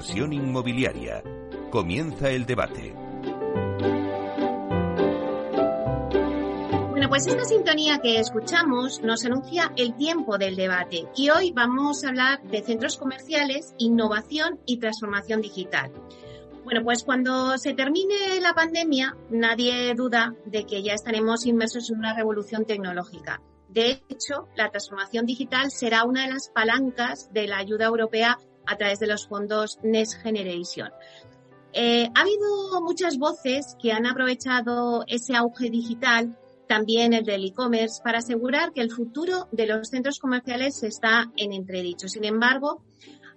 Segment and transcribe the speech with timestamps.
[0.00, 1.22] inversión inmobiliaria.
[1.70, 2.94] Comienza el debate.
[6.88, 12.02] Bueno, pues esta sintonía que escuchamos nos anuncia el tiempo del debate y hoy vamos
[12.02, 15.92] a hablar de centros comerciales, innovación y transformación digital.
[16.64, 21.98] Bueno, pues cuando se termine la pandemia, nadie duda de que ya estaremos inmersos en
[21.98, 23.42] una revolución tecnológica.
[23.68, 28.76] De hecho, la transformación digital será una de las palancas de la ayuda europea a
[28.76, 30.90] través de los fondos Next Generation.
[31.72, 38.00] Eh, ha habido muchas voces que han aprovechado ese auge digital, también el del e-commerce,
[38.02, 42.08] para asegurar que el futuro de los centros comerciales está en entredicho.
[42.08, 42.82] Sin embargo,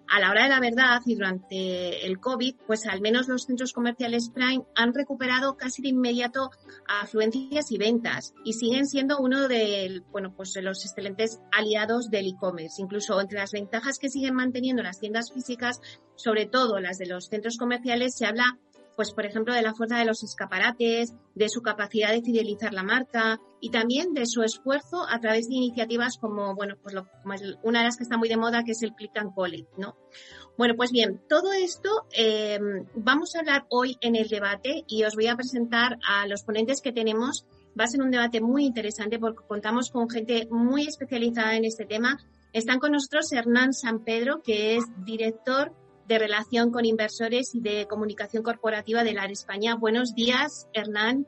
[0.08, 3.74] a la hora de la verdad y durante el COVID, pues al menos los centros
[3.74, 6.52] comerciales Prime han recuperado casi de inmediato
[6.88, 12.82] afluencias y ventas y siguen siendo uno de, bueno, pues los excelentes aliados del e-commerce.
[12.82, 15.80] Incluso entre las ventajas que siguen manteniendo las tiendas físicas,
[16.16, 18.60] sobre todo las de los centros comerciales, se habla
[18.96, 22.84] pues por ejemplo, de la fuerza de los escaparates, de su capacidad de fidelizar la
[22.84, 27.36] marca y también de su esfuerzo a través de iniciativas como, bueno, pues lo, como
[27.64, 29.96] una de las que está muy de moda, que es el Click and Collect, ¿no?
[30.58, 32.60] Bueno, pues bien, todo esto eh,
[32.96, 36.82] vamos a hablar hoy en el debate y os voy a presentar a los ponentes
[36.82, 37.46] que tenemos.
[37.80, 41.86] Va a ser un debate muy interesante porque contamos con gente muy especializada en este
[41.86, 42.20] tema.
[42.52, 45.74] Están con nosotros Hernán San Pedro, que es director
[46.14, 49.76] de relación con inversores y de comunicación corporativa de la España.
[49.76, 51.28] Buenos días, Hernán.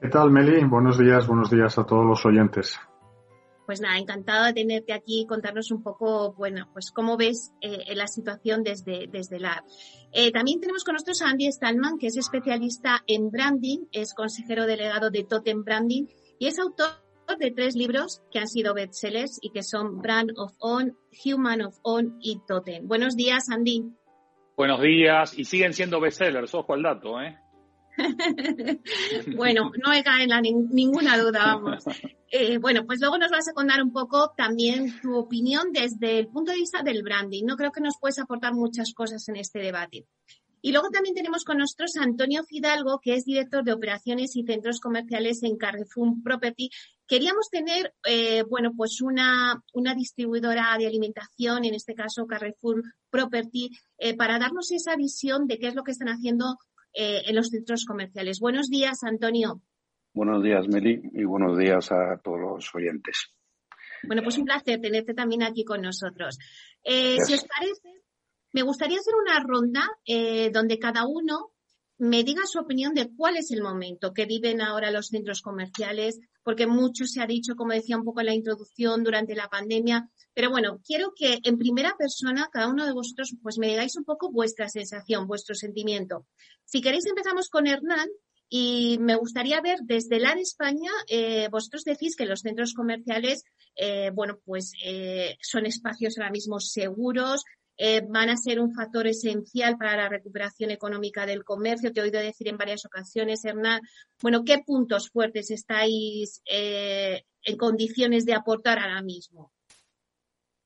[0.00, 0.64] ¿Qué tal, Meli?
[0.64, 2.78] Buenos días, buenos días a todos los oyentes.
[3.66, 7.94] Pues nada, encantado de tenerte aquí y contarnos un poco, bueno, pues cómo ves eh,
[7.94, 9.64] la situación desde, desde la.
[10.12, 14.66] Eh, también tenemos con nosotros a Andy Stallman, que es especialista en branding, es consejero
[14.66, 16.06] delegado de Totem Branding
[16.38, 16.88] y es autor
[17.38, 21.78] de tres libros que han sido bestsellers y que son Brand of On, Human of
[21.82, 22.88] On y Totem.
[22.88, 23.92] Buenos días, Andy.
[24.62, 25.36] Buenos días.
[25.36, 27.36] Y siguen siendo bestsellers, ojo al dato, ¿eh?
[29.36, 31.84] bueno, no me cae en ninguna duda, vamos.
[32.34, 36.28] Eh, bueno, pues luego nos vas a contar un poco también tu opinión desde el
[36.28, 37.44] punto de vista del branding.
[37.44, 40.06] No creo que nos puedes aportar muchas cosas en este debate.
[40.62, 44.44] Y luego también tenemos con nosotros a Antonio Fidalgo, que es director de operaciones y
[44.44, 46.70] centros comerciales en Carrefour Property.
[47.06, 53.70] Queríamos tener, eh, bueno, pues una, una distribuidora de alimentación, en este caso Carrefour Property,
[53.98, 56.56] eh, para darnos esa visión de qué es lo que están haciendo
[56.94, 58.40] eh, en los centros comerciales.
[58.40, 59.60] Buenos días, Antonio.
[60.14, 63.34] Buenos días, Meli, y buenos días a todos los oyentes.
[64.04, 66.38] Bueno, pues un placer tenerte también aquí con nosotros.
[66.84, 68.02] si os parece,
[68.52, 69.88] me gustaría hacer una ronda
[70.52, 71.52] donde cada uno
[71.98, 76.18] me diga su opinión de cuál es el momento que viven ahora los centros comerciales,
[76.42, 80.08] porque mucho se ha dicho, como decía un poco en la introducción, durante la pandemia.
[80.34, 84.04] Pero bueno, quiero que en primera persona cada uno de vosotros pues me digáis un
[84.04, 86.26] poco vuestra sensación, vuestro sentimiento.
[86.64, 88.08] Si queréis empezamos con Hernán
[88.48, 93.44] y me gustaría ver desde la España, eh, vosotros decís que los centros comerciales,
[93.76, 94.72] eh, bueno, pues
[95.40, 97.44] son espacios ahora mismo seguros,
[97.76, 101.92] eh, van a ser un factor esencial para la recuperación económica del comercio.
[101.92, 103.80] Te he oído decir en varias ocasiones, Hernán.
[104.20, 109.52] Bueno, ¿qué puntos fuertes estáis eh, en condiciones de aportar ahora mismo?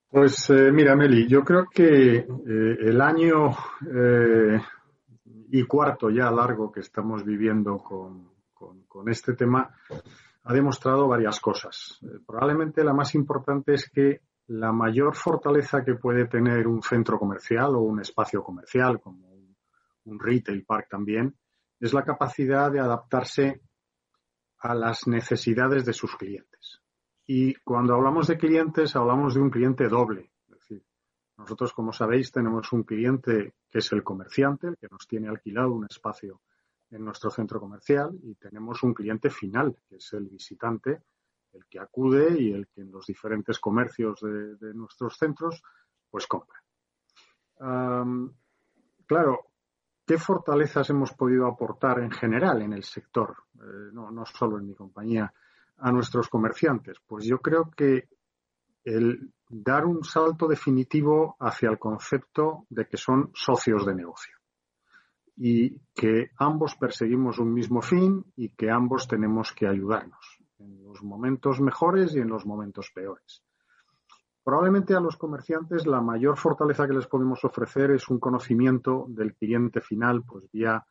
[0.09, 3.50] Pues eh, mira, Meli, yo creo que el año
[5.50, 9.71] y cuarto ya largo que estamos viviendo con, con este tema
[10.45, 11.99] ha demostrado varias cosas.
[12.27, 17.75] probablemente la más importante es que la mayor fortaleza que puede tener un centro comercial
[17.75, 19.27] o un espacio comercial, como
[20.05, 21.37] un, retail park también,
[21.81, 23.61] es la capacidad de adaptarse
[24.59, 26.81] a las necesidades de sus clientes.
[27.27, 30.31] Y cuando hablamos de clientes, hablamos de un cliente doble.
[30.47, 30.84] Es decir,
[31.37, 35.72] nosotros, como sabéis, tenemos un cliente que es el comerciante, el que nos tiene alquilado
[35.72, 36.41] un espacio
[36.91, 41.03] en nuestro centro comercial, y tenemos un cliente final, que es el visitante,
[41.56, 45.62] el que acude y el que en los diferentes comercios de, nuestros centros
[46.10, 46.62] pues compra.
[49.06, 49.47] claro,
[50.06, 54.66] ¿qué fortalezas hemos podido aportar en general en el sector, eh, no, no solo en
[54.66, 55.32] mi compañía,
[55.78, 56.98] a nuestros comerciantes?
[57.06, 58.08] Pues yo creo que
[58.84, 64.36] el dar un salto definitivo hacia el concepto de que son socios de negocio
[65.36, 71.03] y que ambos perseguimos un mismo fin y que ambos tenemos que ayudarnos en los
[71.03, 73.42] momentos mejores y en los momentos peores.
[74.42, 79.34] Probablemente a los comerciantes la mayor fortaleza que les podemos ofrecer es un conocimiento del
[79.34, 80.86] cliente final, pues vía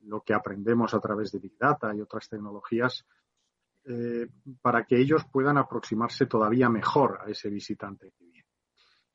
[0.00, 3.06] lo que aprendemos a través de Big Data y otras tecnologías,
[3.84, 4.26] eh,
[4.60, 8.48] para que ellos puedan aproximarse todavía mejor a ese visitante que viene.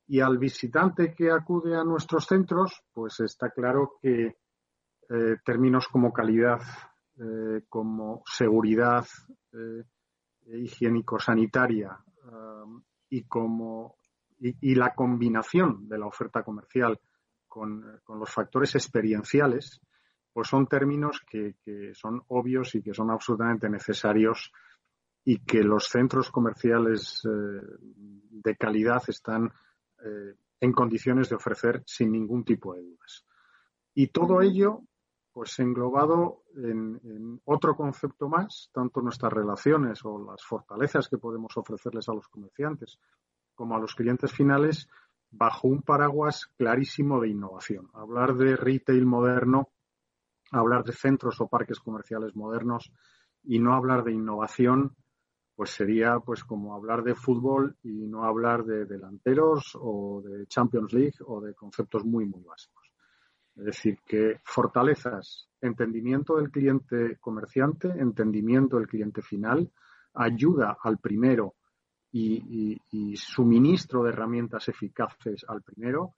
[0.07, 4.37] Y al visitante que acude a nuestros centros, pues está claro que
[5.09, 6.61] eh, términos como calidad,
[7.23, 9.05] eh, como seguridad
[9.53, 9.83] eh,
[10.47, 11.95] higiénico-sanitaria
[13.09, 13.95] y como
[14.39, 16.99] y, la combinación de la oferta comercial
[17.47, 19.81] con, los factores experienciales,
[20.33, 21.53] pues son términos que,
[21.93, 24.51] son obvios y que son absolutamente necesarios
[25.23, 29.51] y que los centros comerciales de calidad están
[30.59, 33.25] en condiciones de ofrecer sin ningún tipo de dudas.
[33.93, 34.81] Y todo ello
[35.33, 42.09] pues englobado en, otro concepto más, tanto nuestras relaciones o las fortalezas que podemos ofrecerles
[42.09, 42.99] a los comerciantes
[43.55, 44.87] como a los clientes finales
[45.29, 47.89] bajo un paraguas clarísimo de innovación.
[47.93, 49.69] Hablar de retail moderno,
[50.51, 52.91] hablar de centros o parques comerciales modernos
[53.43, 54.95] y no hablar de innovación,
[55.55, 60.91] pues sería pues como hablar de fútbol y no hablar de delanteros o de Champions
[60.91, 62.80] League o de conceptos muy muy básicos.
[63.55, 69.69] Es decir, que fortalezas, entendimiento del cliente comerciante, entendimiento del cliente final,
[70.13, 71.55] ayuda al primero
[72.11, 72.79] y,
[73.15, 76.15] suministro de herramientas eficaces al primero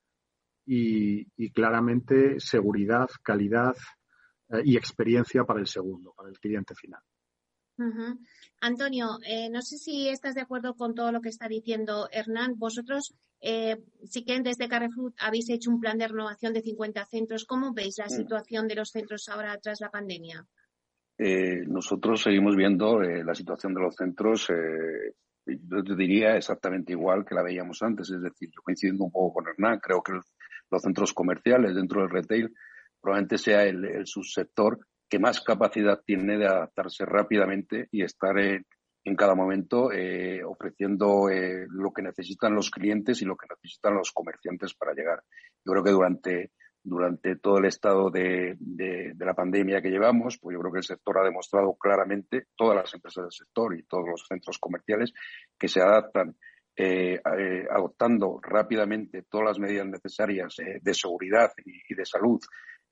[0.65, 3.75] y, claramente seguridad, calidad
[4.49, 7.01] eh, y experiencia para el segundo, para el cliente final.
[8.61, 12.53] Antonio, eh, no sé si estás de acuerdo con todo lo que está diciendo Hernán.
[12.57, 17.45] Vosotros eh, sí que desde Carrefour habéis hecho un plan de renovación de 50 centros.
[17.45, 20.45] ¿Cómo veis la situación de los centros ahora tras la pandemia?
[21.17, 24.47] Eh, nosotros seguimos viendo la situación de los centros,
[25.45, 28.09] yo te diría exactamente igual que la veíamos antes.
[28.09, 32.09] Es decir, yo coincidiendo un poco con Hernán, creo que los centros comerciales dentro del
[32.09, 32.53] retail
[33.01, 34.79] probablemente sea el subsector
[35.13, 38.65] que más capacidad tiene de adaptarse rápidamente y estar en,
[39.15, 44.11] cada momento eh, ofreciendo eh, lo que necesitan los clientes y lo que necesitan los
[44.11, 45.21] comerciantes para llegar.
[45.63, 46.51] Yo creo que durante,
[46.83, 48.57] durante todo el estado de,
[49.19, 52.91] la pandemia que llevamos, pues yo creo que el sector ha demostrado claramente, todas las
[52.95, 55.13] empresas del sector y todos los centros comerciales,
[55.59, 56.35] que se adaptan
[56.75, 57.21] eh,
[57.69, 62.39] adoptando rápidamente todas las medidas necesarias de seguridad y, de salud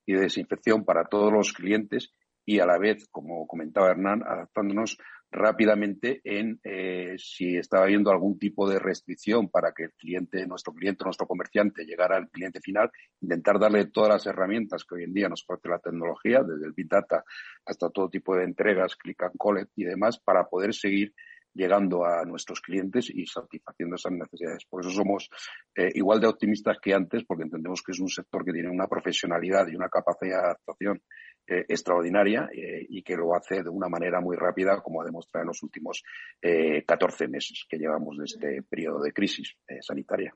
[0.06, 2.12] y de desinfección para todos los clientes
[2.44, 4.98] y a la vez, como comentaba Hernán, adaptándonos
[5.30, 10.74] rápidamente en eh, si estaba habiendo algún tipo de restricción para que el cliente, nuestro
[10.74, 12.90] cliente, nuestro comerciante llegara al cliente final,
[13.20, 16.72] intentar darle todas las herramientas que hoy en día nos ofrece la tecnología, desde el
[16.72, 17.24] Big Data
[17.64, 21.14] hasta todo tipo de entregas, click and collect y demás, para poder seguir
[21.54, 24.64] llegando a nuestros clientes y satisfaciendo esas necesidades.
[24.64, 25.28] Por eso somos
[25.74, 28.86] eh, igual de optimistas que antes, porque entendemos que es un sector que tiene una
[28.86, 31.02] profesionalidad y una capacidad de adaptación
[31.46, 35.42] eh, extraordinaria eh, y que lo hace de una manera muy rápida, como ha demostrado
[35.42, 36.02] en los últimos
[36.40, 40.34] 14 meses que llevamos de este periodo de crisis sanitaria.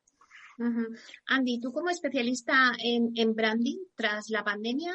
[1.26, 4.92] Andy, tú como especialista en, en branding tras la pandemia,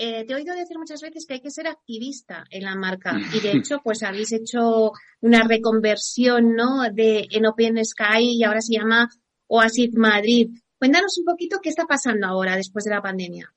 [0.00, 3.16] eh, te he oído decir muchas veces que hay que ser activista en la marca
[3.34, 6.88] y de hecho pues habéis hecho una reconversión ¿no?
[6.92, 9.08] de en Open Sky y ahora se llama
[9.48, 10.50] Oasis Madrid.
[10.78, 13.52] Cuéntanos un poquito qué está pasando ahora después de la pandemia.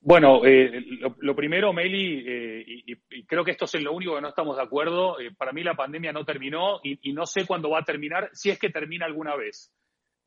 [0.00, 0.84] Bueno, eh,
[1.18, 4.62] lo, primero, Meli, eh, y, creo que esto es lo único que no estamos de
[4.62, 8.50] acuerdo, para mí la pandemia no terminó y, no sé cuándo va a terminar, si
[8.50, 9.72] es que termina alguna vez.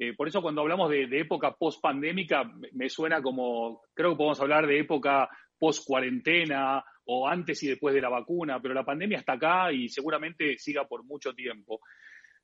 [0.01, 4.65] Eh, por eso cuando hablamos de, época post-pandémica, me suena como, creo que podemos hablar
[4.65, 9.73] de época post-cuarentena o antes y después de la vacuna, pero la pandemia está acá
[9.73, 11.81] y seguramente siga por mucho tiempo.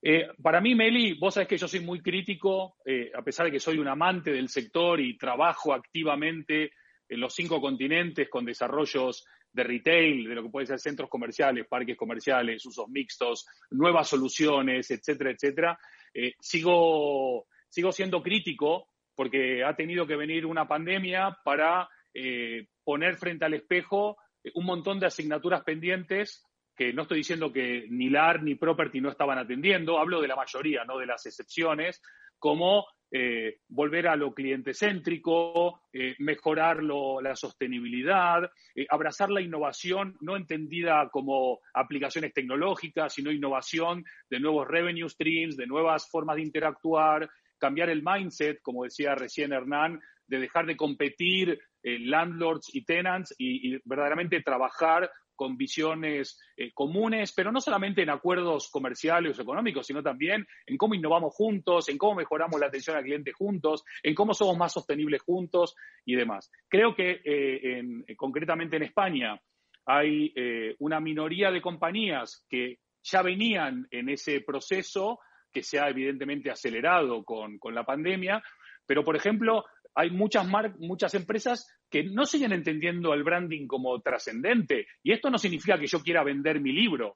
[0.02, 3.54] Eh, para mí, Meli, vos sabés que yo soy muy crítico, eh, a pesar de
[3.54, 6.74] que soy un amante del sector y trabajo activamente
[7.08, 11.68] en los cinco continentes con desarrollos de retail, de lo que pueden ser centros comerciales,
[11.68, 15.80] parques comerciales, usos mixtos, nuevas soluciones, etcétera, etcétera.
[16.16, 23.18] Eh, sigo, sigo siendo crítico porque ha tenido que venir una pandemia para eh, poner
[23.18, 26.42] frente al espejo eh, un montón de asignaturas pendientes
[26.74, 30.36] que no estoy diciendo que ni LAR ni Property no estaban atendiendo, hablo de la
[30.36, 32.02] mayoría, no de las excepciones,
[32.40, 40.18] como eh, volver a lo cliente céntrico, eh, mejorar la sostenibilidad, eh, abrazar la innovación,
[40.22, 46.42] no entendida como aplicaciones tecnológicas, sino innovación de nuevos revenue streams, de nuevas formas de
[46.44, 53.36] interactuar, cambiar el mindset, como decía recién Hernán, de dejar de competir landlords y tenants
[53.38, 59.88] y, verdaderamente trabajar con visiones eh, comunes, pero no solamente en acuerdos comerciales o económicos,
[59.88, 64.16] sino también en cómo innovamos juntos, en cómo mejoramos la atención al cliente juntos, en
[64.16, 65.76] cómo somos más sostenibles juntos
[66.06, 66.52] y demás.
[66.68, 67.84] Creo que eh,
[68.16, 69.40] concretamente en España
[69.86, 75.20] hay eh, una minoría de compañías que ya venían en ese proceso
[75.52, 78.44] que se ha evidentemente acelerado con la pandemia,
[78.86, 79.66] pero por ejemplo,
[79.96, 80.46] hay muchas,
[80.80, 84.88] muchas empresas que no siguen entendiendo el branding como trascendente.
[85.02, 87.16] Y esto no significa que yo quiera vender mi libro.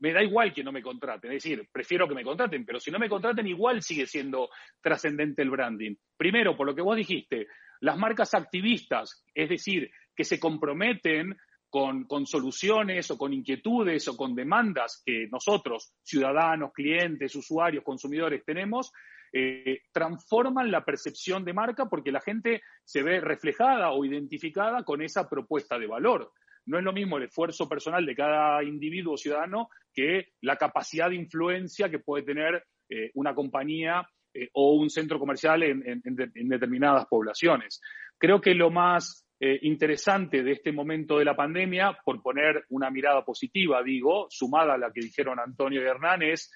[0.00, 2.90] Me da igual que no me contraten, es decir, prefiero que me contraten, pero si
[2.90, 4.48] no me contraten, igual sigue siendo
[4.80, 5.94] trascendente el branding.
[6.16, 7.46] Primero, por lo que vos dijiste,
[7.80, 11.36] las marcas activistas, es decir, que se comprometen
[11.68, 18.44] con, con, soluciones o con inquietudes o con demandas que nosotros, ciudadanos, clientes, usuarios, consumidores,
[18.44, 18.92] tenemos,
[19.34, 25.00] eh, transforman la percepción de marca porque la gente se ve reflejada o identificada con
[25.00, 26.32] esa propuesta de valor.
[26.66, 31.16] No es lo mismo el esfuerzo personal de cada individuo ciudadano que la capacidad de
[31.16, 37.80] influencia que puede tener eh, una compañía eh, o un centro comercial en, determinadas poblaciones.
[38.18, 39.26] Creo que lo más
[39.62, 44.78] interesante de este momento de la pandemia, por poner una mirada positiva, digo, sumada a
[44.78, 46.48] la que dijeron Antonio y Hernán, es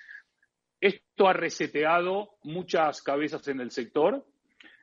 [0.80, 4.24] esto ha reseteado muchas cabezas en el sector.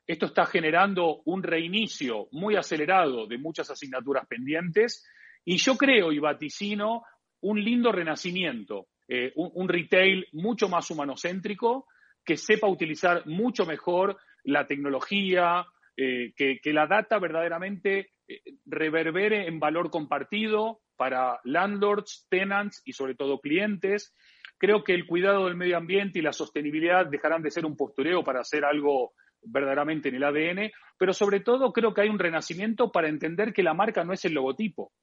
[0.05, 5.07] Esto está generando un reinicio muy acelerado de muchas asignaturas pendientes.
[5.45, 7.03] Y yo creo y vaticino
[7.41, 11.87] un lindo renacimiento, eh, un, retail mucho más humanocéntrico,
[12.25, 15.65] que sepa utilizar mucho mejor la tecnología,
[15.97, 23.15] eh, que, la data verdaderamente eh, reverbere en valor compartido para landlords, tenants y sobre
[23.15, 24.15] todo clientes.
[24.63, 28.23] Creo que el cuidado del medio ambiente y la sostenibilidad dejarán de ser un postureo
[28.23, 32.89] para hacer algo verdaderamente en el ADN, pero sobre todo creo que hay un renacimiento
[32.89, 34.93] para entender que la marca no es el logotipo,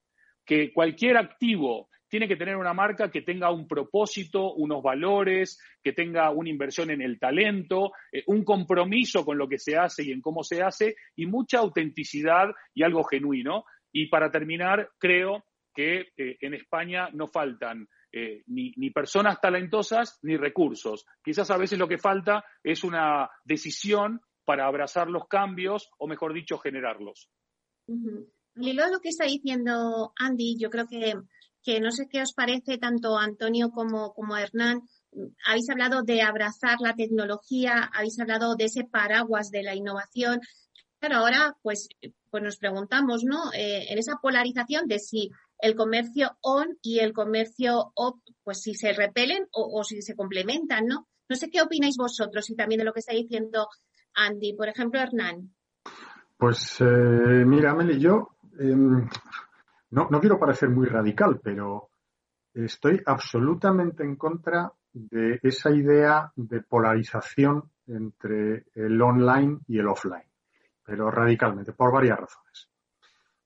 [0.47, 5.93] que cualquier activo tiene que tener una marca que tenga un propósito, unos valores, que
[5.93, 10.13] tenga una inversión en el talento, eh, un compromiso con lo que se hace y
[10.13, 13.65] en cómo se hace, y mucha autenticidad y algo genuino.
[13.93, 20.37] Y para terminar, creo que eh, en España no faltan eh, ni, personas talentosas ni
[20.37, 21.07] recursos.
[21.23, 26.35] Quizás a veces lo que falta es una decisión para abrazar los cambios o, mejor
[26.35, 27.29] dicho, generarlos.
[27.87, 31.15] Y luego lo que está diciendo Andy, yo creo que,
[31.63, 34.83] que no sé qué os parece tanto Antonio como, como Hernán.
[35.47, 40.41] Habéis hablado de abrazar la tecnología, habéis hablado de ese paraguas de la innovación.
[40.99, 41.89] Pero ahora, pues,
[42.31, 43.53] pues nos preguntamos, ¿no?
[43.53, 45.31] Eh, en esa polarización de si
[45.63, 50.87] el comercio on y el comercio off, pues si se repelen o, si se complementan,
[50.87, 51.09] ¿no?
[51.29, 53.69] No sé qué opináis vosotros y también de lo que está diciendo
[54.15, 54.55] Andy.
[54.55, 55.55] Por ejemplo, Hernán.
[56.37, 59.09] Pues eh, mira, Meli, yo em,
[59.91, 61.91] no, no quiero parecer muy radical, pero
[62.55, 70.29] estoy absolutamente en contra de esa idea de polarización entre el online y el offline,
[70.85, 72.70] pero radicalmente, por varias razones.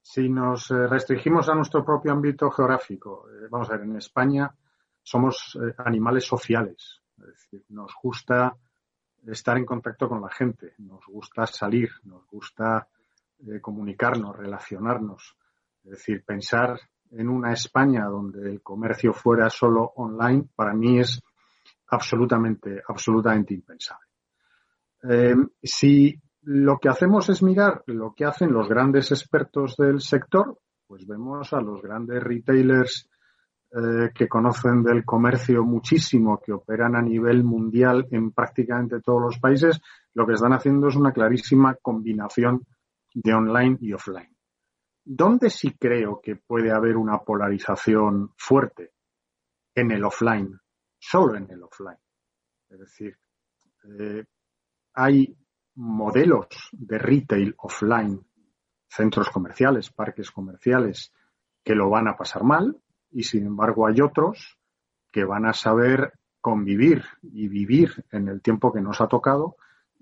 [0.07, 4.55] Si nos eh, restringimos a nuestro propio ámbito geográfico, eh, vamos a ver, en España
[5.03, 8.55] somos eh, animales sociales, es decir, nos gusta
[9.27, 12.87] estar en contacto con la gente, nos gusta salir, nos gusta
[13.63, 15.37] comunicarnos, relacionarnos,
[15.85, 16.79] es decir, pensar
[17.11, 21.21] en una España donde el comercio fuera solo online, para mí es
[21.89, 24.07] absolutamente, absolutamente impensable.
[25.63, 31.07] si lo que hacemos es mirar lo que hacen los grandes expertos del sector, pues
[31.07, 33.09] vemos a los grandes retailers
[33.71, 39.39] eh, que conocen del comercio muchísimo, que operan a nivel mundial en prácticamente todos los
[39.39, 39.81] países,
[40.13, 42.67] lo que están haciendo es una clarísima combinación
[43.15, 44.37] de online y offline.
[45.05, 48.93] ¿Dónde sí creo que puede haber una polarización fuerte?
[49.75, 50.57] En el offline,
[50.99, 51.99] solo en el offline.
[52.71, 53.19] Es decir,
[53.99, 54.25] eh,
[54.95, 55.37] hay
[55.77, 58.21] modelos de retail offline,
[58.89, 61.13] centros comerciales, parques comerciales,
[61.65, 64.59] que lo van a pasar mal y sin embargo hay otros
[65.11, 69.57] que van a saber convivir y vivir en el tiempo que nos ha tocado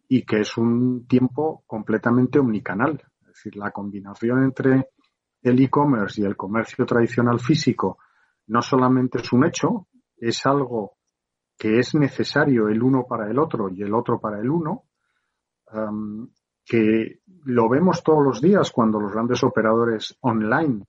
[0.09, 3.03] y que es un tiempo completamente omnicanal.
[3.21, 4.89] Es decir, la combinación entre
[5.43, 7.99] el e-commerce y el comercio tradicional físico
[8.49, 10.97] no solamente es un hecho, es algo
[11.57, 14.85] que es necesario el uno para el otro y el otro para el uno,
[16.65, 20.85] que lo vemos todos los días cuando los grandes operadores online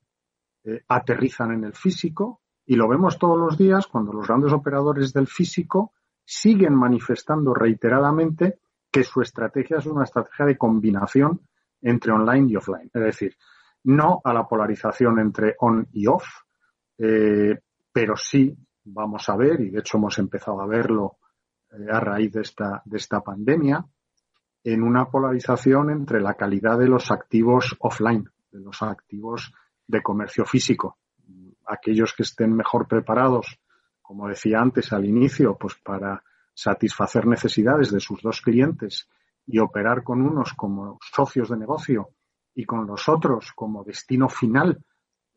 [0.64, 5.12] eh, aterrizan en el físico y lo vemos todos los días cuando los grandes operadores
[5.12, 5.92] del físico
[6.24, 8.60] siguen manifestando reiteradamente
[8.90, 11.40] que su estrategia es una estrategia de combinación
[11.82, 12.90] entre online y offline.
[12.94, 13.36] Es decir,
[13.84, 16.24] no a la polarización entre on y off,
[16.96, 17.60] eh,
[17.92, 21.18] pero sí vamos a ver, y de hecho hemos empezado a verlo
[21.72, 23.84] eh, a raíz de esta, de esta pandemia,
[24.64, 29.52] en una polarización entre la calidad de los activos offline, de los activos
[29.86, 30.98] de comercio físico.
[31.66, 33.60] Aquellos que estén mejor preparados,
[34.00, 36.22] como decía antes al inicio, pues para
[36.54, 39.08] satisfacer necesidades de sus dos clientes
[39.46, 42.10] y operar con unos como socios de negocio
[42.54, 44.82] y con los otros como destino final,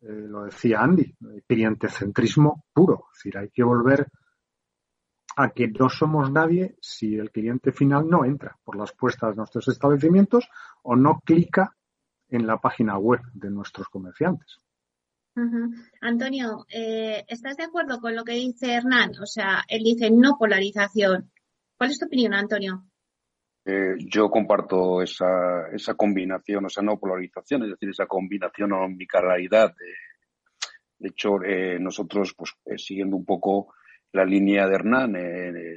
[0.00, 1.14] eh, lo decía Andy,
[1.46, 3.08] clientecentrismo puro.
[3.12, 4.06] Es decir, hay que volver
[5.40, 9.36] a que no somos nadie si el cliente final no entra por las puestas de
[9.36, 10.48] nuestros establecimientos
[10.82, 11.76] o no clica
[12.28, 14.58] en la página web de nuestros comerciantes.
[16.00, 19.12] Antonio, eh, ¿estás de acuerdo con lo que dice Hernán?
[19.22, 21.30] O sea, él dice no polarización.
[21.76, 22.82] ¿Cuál es tu opinión, Antonio?
[23.64, 29.72] Eh, yo comparto esa, esa combinación, esa no polarización, es decir, esa combinación o omnicanalidad.
[29.78, 29.94] De,
[30.98, 33.72] de hecho, eh, nosotros, pues, siguiendo un poco
[34.12, 35.12] la línea de Hernán,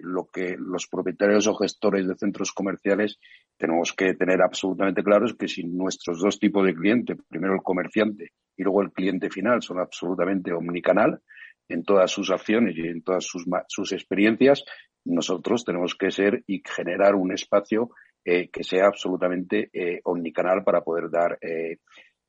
[0.03, 3.19] lo que los propietarios o gestores de centros comerciales
[3.57, 7.61] tenemos que tener absolutamente claro es que si nuestros dos tipos de cliente, primero el
[7.61, 11.21] comerciante y luego el cliente final, son absolutamente omnicanal
[11.67, 14.63] en todas sus acciones y en todas sus, sus experiencias,
[15.05, 17.91] nosotros tenemos que ser y generar un espacio
[18.23, 21.77] eh, que sea absolutamente eh, omnicanal para poder dar eh,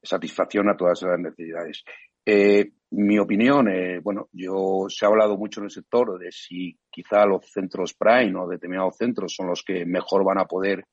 [0.02, 1.84] satisfacción a todas esas necesidades.
[2.24, 3.66] Mi opinión,
[4.02, 8.38] bueno, yo se ha hablado mucho en el sector de si quizá los centros Prime
[8.38, 10.84] o determinados centros son los que mejor van a poder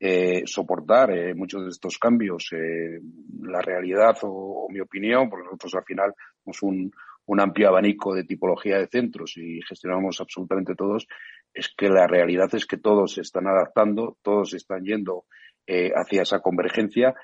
[0.00, 2.50] eh, soportar eh, muchos de estos cambios.
[2.52, 3.00] Eh,
[3.42, 6.14] la realidad o, mi opinión, porque nosotros al final
[6.44, 6.92] somos un,
[7.40, 11.06] amplio abanico de tipología de centros y gestionamos absolutamente todos,
[11.52, 15.24] es que la realidad es que todos se están adaptando, todos están yendo
[15.66, 17.14] hacia esa convergencia.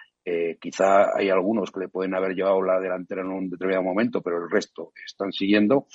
[0.61, 4.39] Quizá hay algunos que le pueden haber llevado la delantera en un determinado momento, pero
[4.39, 5.87] el resto están siguiendo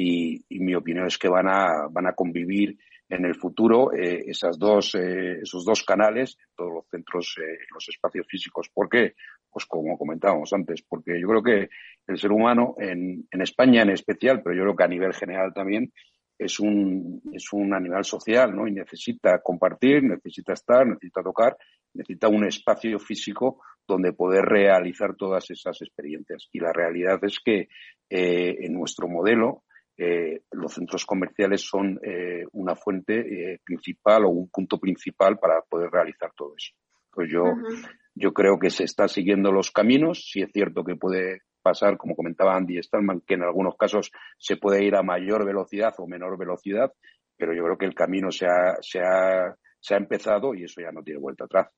[0.00, 2.78] y, mi opinión es que van a, van a convivir
[3.08, 7.88] en el futuro eh, esas dos, eh, esos dos canales todos los centros, eh, los
[7.88, 8.68] espacios físicos.
[8.72, 9.14] ¿Por qué?
[9.50, 11.70] Pues como comentábamos antes, porque yo creo que
[12.06, 15.52] el ser humano en, en España en especial, pero yo creo que a nivel general
[15.54, 15.92] también,
[16.38, 18.68] es un, es un animal social, ¿no?
[18.68, 21.56] Y necesita compartir, necesita estar, necesita tocar,
[21.94, 26.48] necesita un espacio físico donde poder realizar todas esas experiencias.
[26.52, 27.68] Y la realidad es que
[28.08, 29.64] eh, en nuestro modelo,
[29.96, 35.60] eh, los centros comerciales son eh, una fuente eh, principal o un punto principal para
[35.62, 36.72] poder realizar todo eso.
[37.10, 37.42] Pues yo,
[38.14, 40.28] yo creo que se está siguiendo los caminos.
[40.30, 44.56] Sí es cierto que puede pasar, como comentaba Andy Stallman, que en algunos casos se
[44.56, 46.92] puede ir a mayor velocidad o menor velocidad,
[47.36, 50.80] pero yo creo que el camino se ha, se ha, se ha empezado y eso
[50.80, 51.68] ya no tiene vuelta atrás.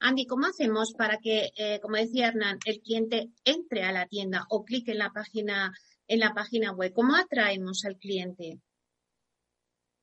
[0.00, 4.64] Andy, ¿cómo hacemos para que, como decía Hernán, el cliente entre a la tienda o
[4.64, 5.72] clique en la página
[6.08, 6.92] en la página web?
[6.92, 8.58] ¿Cómo atraemos al cliente?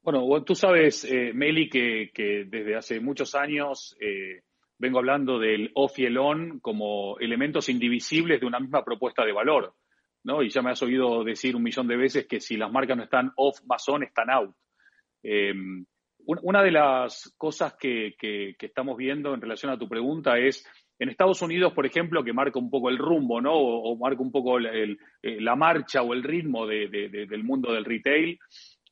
[0.02, 2.10] Bueno, tú sabes, eh, Meli, que,
[2.48, 4.42] desde hace muchos años eh,
[4.78, 9.34] vengo hablando del off y el on como elementos indivisibles de una misma propuesta de
[9.34, 9.76] valor.
[10.24, 10.42] ¿no?
[10.42, 13.04] Y ya me has oído decir un millón de veces que si las marcas no
[13.04, 14.56] están off más on, están out.
[16.32, 18.16] Una de las cosas que,
[18.60, 20.64] estamos viendo en relación a tu pregunta es
[21.00, 23.54] en Estados Unidos, por ejemplo, que marca un poco el rumbo, ¿no?
[23.54, 28.38] O, marca un poco eh, la marcha o el ritmo del mundo del retail.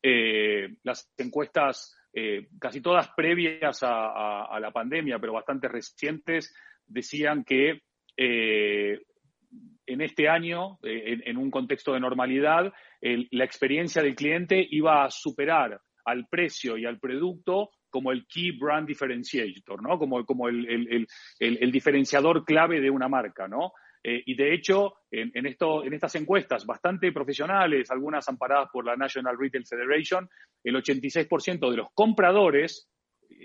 [0.01, 6.55] Eh, las encuestas, eh, casi todas previas a, la pandemia, pero bastante recientes,
[6.87, 7.83] decían que
[8.17, 15.79] en este año, en, un contexto de normalidad, la experiencia del cliente iba a superar
[16.07, 19.97] al precio y al producto como el key brand differentiator, ¿no?
[19.97, 23.73] Como, el, diferenciador clave de una marca, ¿no?
[24.03, 29.65] Eh, y de hecho, en estas encuestas bastante profesionales, algunas amparadas por la National Retail
[29.65, 30.29] Federation,
[30.63, 32.89] el 86% de los compradores,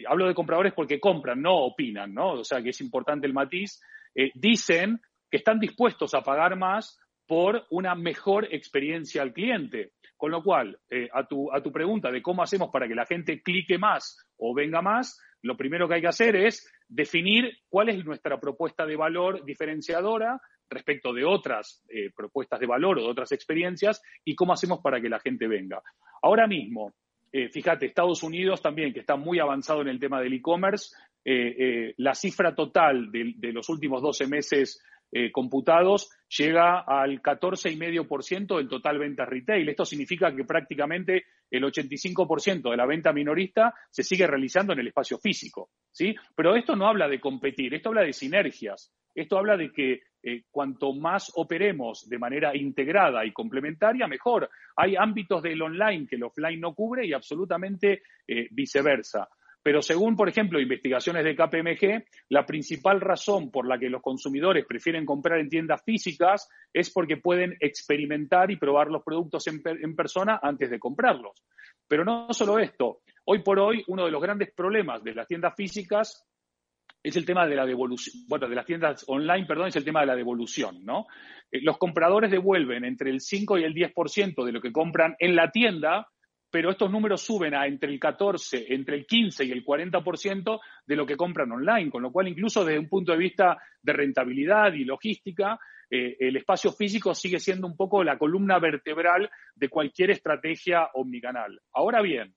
[0.06, 2.32] hablo de compradores porque compran, no opinan, ¿no?
[2.32, 3.80] O sea que es importante el matiz,
[4.14, 9.92] eh, dicen que están dispuestos a pagar más por una mejor experiencia al cliente.
[10.22, 13.06] Con lo cual, eh, a, tu, a tu pregunta de cómo hacemos para que la
[13.06, 17.88] gente clique más o venga más, lo primero que hay que hacer es definir cuál
[17.88, 23.08] es nuestra propuesta de valor diferenciadora respecto de otras eh, propuestas de valor o de
[23.08, 25.82] otras experiencias y cómo hacemos para que la gente venga.
[26.22, 26.94] Ahora mismo,
[27.32, 30.94] eh, fíjate, Estados Unidos también, que está muy avanzado en el tema del e-commerce,
[31.96, 34.80] la cifra total de, de, los últimos 12 meses
[35.12, 39.68] eh, computados llega al 14,5% del total ventas retail.
[39.68, 44.88] Esto significa que prácticamente el 85% de la venta minorista se sigue realizando en el
[44.88, 45.68] espacio físico.
[45.90, 46.14] ¿sí?
[46.34, 48.90] Pero esto no habla de competir, esto habla de sinergias.
[49.14, 54.48] Esto habla de que eh, cuanto más operemos de manera integrada y complementaria, mejor.
[54.76, 59.28] Hay ámbitos del online que el offline no cubre y absolutamente eh, viceversa.
[59.62, 64.66] Pero según, por ejemplo, investigaciones de KPMG, la principal razón por la que los consumidores
[64.66, 69.62] prefieren comprar en tiendas físicas es porque pueden experimentar y probar los productos en,
[69.94, 71.44] persona antes de comprarlos.
[71.86, 75.54] Pero no solo esto, hoy por hoy uno de los grandes problemas de las tiendas
[75.54, 76.26] físicas
[77.04, 80.00] es el tema de la devolución, bueno, de las tiendas online, perdón, es el tema
[80.00, 81.06] de la devolución, ¿no?
[81.50, 85.34] Eh, los compradores devuelven entre el 5 y el 10% de lo que compran en
[85.34, 86.08] la tienda,
[86.52, 90.96] pero estos números suben a entre el 14, entre el 15 y el 40% de
[90.96, 94.72] lo que compran online, con lo cual incluso desde un punto de vista de rentabilidad
[94.74, 95.58] y logística,
[95.90, 101.58] eh, el espacio físico sigue siendo un poco la columna vertebral de cualquier estrategia omnicanal.
[101.72, 102.34] Ahora bien,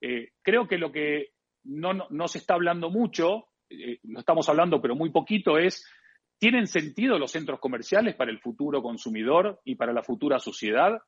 [0.00, 1.28] eh, creo que lo que
[1.64, 5.86] no, no se está hablando mucho eh, no estamos hablando, pero muy poquito, es,
[6.38, 10.98] ¿tienen sentido los centros comerciales para el futuro consumidor y para la futura sociedad?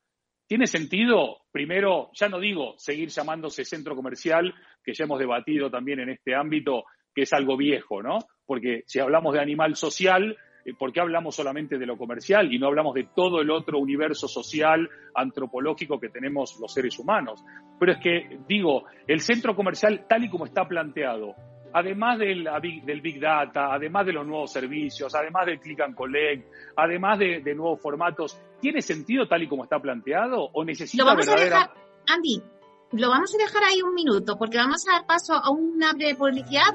[0.46, 4.54] ¿Tiene sentido, primero, ya no digo seguir llamándose centro comercial,
[4.84, 8.18] que ya hemos debatido también en este ámbito, que es algo viejo, ¿no?
[8.44, 12.58] Porque si hablamos de animal social, eh, ¿por qué hablamos solamente de lo comercial y
[12.58, 17.42] no hablamos de todo el otro universo social, antropológico que tenemos los seres humanos?
[17.80, 21.34] Pero es que, digo, el centro comercial, tal y como está planteado,
[21.74, 22.48] además del,
[22.84, 27.54] del, Big Data, además de los nuevos servicios, además del Click and Collect, además de,
[27.54, 31.70] nuevos formatos, ¿tiene sentido tal y como está planteado o necesita lo vamos a dejar,
[32.06, 32.42] Andy,
[32.92, 36.14] lo vamos a dejar ahí un minuto porque vamos a dar paso a una breve
[36.14, 36.74] publicidad.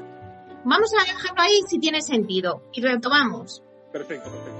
[0.64, 3.62] Vamos a dejarlo ahí si tiene sentido y retomamos.
[3.90, 4.59] Perfecto, perfecto.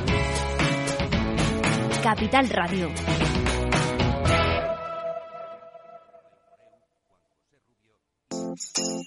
[2.01, 3.30] Capital Radio.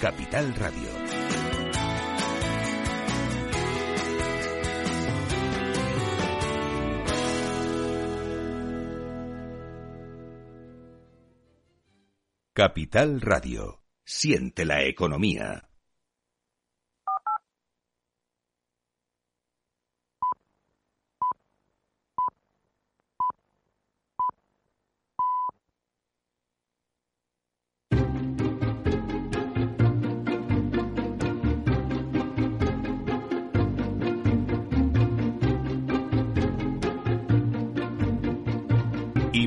[0.00, 0.90] Capital Radio.
[12.52, 13.82] Capital Radio.
[14.04, 15.65] Siente la economía.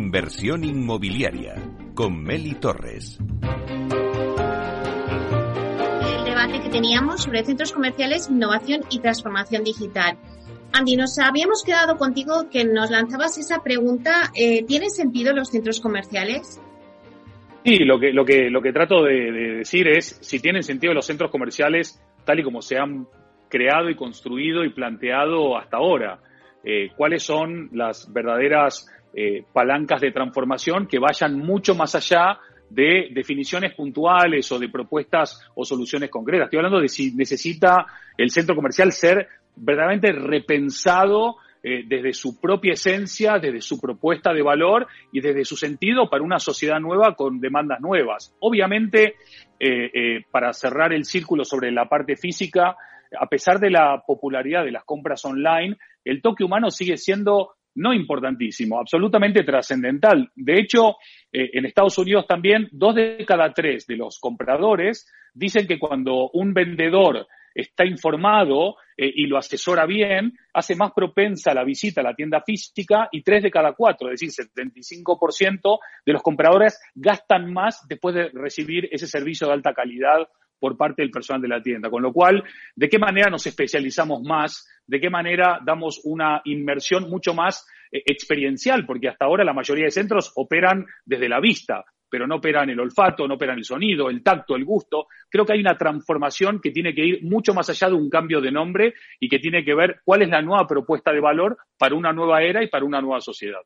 [0.10, 1.54] Inversión inmobiliaria
[1.94, 3.20] con Meli Torres.
[6.02, 10.18] El debate que teníamos sobre centros comerciales, innovación y transformación digital.
[10.74, 14.32] Andy, nos habíamos quedado contigo que nos lanzabas esa pregunta.
[14.34, 16.60] Eh, ¿Tienen sentido los centros comerciales?
[17.64, 21.06] Sí, lo que, lo que, lo que trato de, decir es si tienen sentido los
[21.06, 23.06] centros comerciales tal y como se han
[23.48, 26.20] creado y construido y planteado hasta ahora.
[26.64, 33.10] Eh, cuáles son las verdaderas eh, palancas de transformación que vayan mucho más allá de
[33.12, 36.46] definiciones puntuales o de propuestas o soluciones concretas.
[36.46, 37.86] Estoy hablando de si necesita
[38.18, 44.42] el centro comercial ser verdaderamente repensado eh, desde su propia esencia, desde su propuesta de
[44.42, 48.34] valor y desde su sentido para una sociedad nueva con demandas nuevas.
[48.40, 49.16] Obviamente,
[49.60, 52.78] eh, eh, para cerrar el círculo sobre la parte física,
[53.20, 57.94] a pesar de la popularidad de las compras online, el toque humano sigue siendo no
[57.94, 60.30] importantísimo, absolutamente trascendental.
[60.36, 60.98] De hecho,
[61.32, 66.54] en Estados Unidos también, dos de cada tres de los compradores dicen que cuando un
[66.54, 72.16] vendedor está informado eh, y lo asesora bien, hace más propensa la visita a la
[72.16, 77.86] tienda física y tres de cada cuatro, es decir, 75% de los compradores gastan más
[77.88, 80.28] después de recibir ese servicio de alta calidad
[80.60, 81.90] por parte del personal de la tienda.
[81.90, 82.44] Con lo cual,
[82.76, 84.68] ¿de qué manera nos especializamos más?
[84.86, 88.86] ¿De qué manera damos una inmersión mucho más eh, experiencial?
[88.86, 92.80] Porque hasta ahora la mayoría de centros operan desde la vista pero no operan el
[92.80, 95.08] olfato, no operan el sonido, el tacto, el gusto.
[95.30, 98.42] Creo que hay una transformación que tiene que ir mucho más allá de un cambio
[98.42, 101.96] de nombre y que tiene que ver cuál es la nueva propuesta de valor para
[101.96, 103.62] una nueva era y para una nueva sociedad.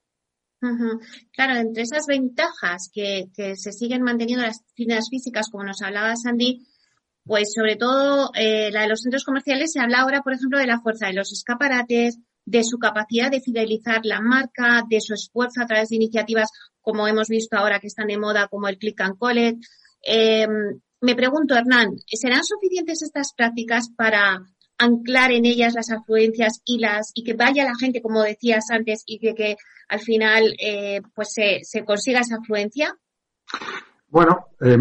[1.34, 6.66] Claro, entre esas ventajas que, se siguen manteniendo las tiendas físicas, como nos hablaba Sandy,
[7.26, 10.68] pues sobre todo eh, la de los centros comerciales, se habla ahora, por ejemplo, de
[10.68, 15.62] la fuerza de los escaparates, de su capacidad de fidelizar la marca, de su esfuerzo
[15.62, 16.50] a través de iniciativas
[16.82, 19.64] como hemos visto ahora que están de moda, como el click and collect.
[20.06, 20.46] Eh,
[21.00, 24.42] me pregunto, Hernán, ¿serán suficientes estas prácticas para
[24.78, 29.04] anclar en ellas las afluencias y las y que vaya la gente, como decías antes,
[29.06, 29.56] y que, que
[29.88, 32.98] al final eh, pues se, se, consiga esa afluencia?
[34.08, 34.78] Bueno, eh,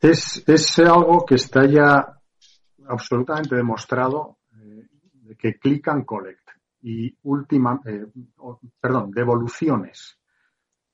[0.00, 2.18] es, es, algo que está ya
[2.86, 4.38] absolutamente demostrado
[5.38, 6.48] que click and collect
[6.82, 7.80] y última,
[8.80, 10.18] perdón, devoluciones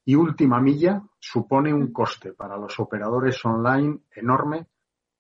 [0.05, 4.67] y última milla supone un coste para los operadores online enorme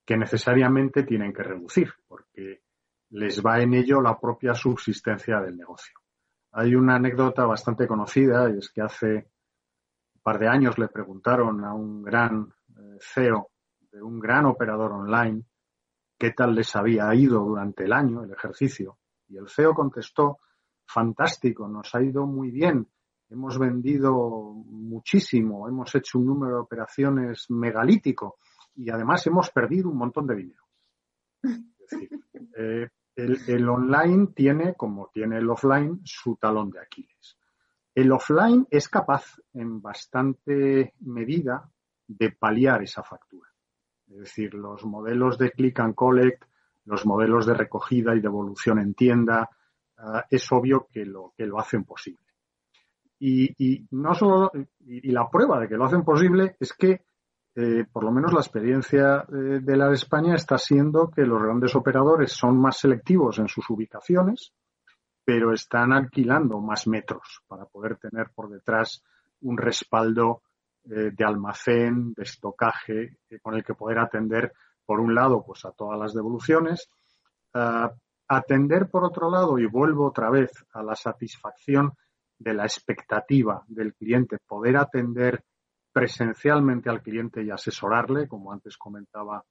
[0.04, 2.62] que necesariamente tienen que reducir porque
[3.10, 5.98] les va en ello la propia subsistencia del negocio.
[6.52, 9.14] Hay una anécdota bastante conocida y es que hace
[10.14, 13.50] un par de años le preguntaron a un gran eh, CEO
[13.96, 15.42] de un gran operador online
[16.18, 20.38] qué tal les había ido durante el año el ejercicio y el CEO contestó
[20.84, 22.86] fantástico, nos ha ido muy bien
[23.28, 28.38] hemos vendido muchísimo, hemos hecho un número de operaciones megalítico
[28.74, 30.62] y además hemos perdido un montón de dinero.
[32.58, 37.38] Eh, el, online tiene, como tiene el offline, su talón de Aquiles.
[37.94, 41.70] El offline es capaz, en bastante medida,
[42.06, 43.48] de paliar esa factura.
[44.08, 46.44] Es decir, los modelos de click and collect,
[46.84, 49.50] los modelos de recogida y devolución en tienda,
[49.98, 52.20] ah, es obvio que lo, que lo hacen posible.
[53.18, 57.02] Y, no solo, y, la prueba de que lo hacen posible es que,
[57.54, 61.42] eh, por lo menos la experiencia eh, de la de España está siendo que los
[61.42, 64.52] grandes operadores son más selectivos en sus ubicaciones,
[65.24, 69.02] pero están alquilando más metros para poder tener por detrás
[69.40, 70.42] un respaldo
[70.90, 74.52] eh, de almacén, de estocaje, con el que poder atender,
[74.84, 76.88] por un lado, pues a todas las devoluciones,
[78.28, 81.92] atender por otro lado, y vuelvo otra vez a la satisfacción
[82.38, 85.42] de la expectativa del cliente, poder atender
[85.92, 89.42] presencialmente al cliente y asesorarle, como antes comentaba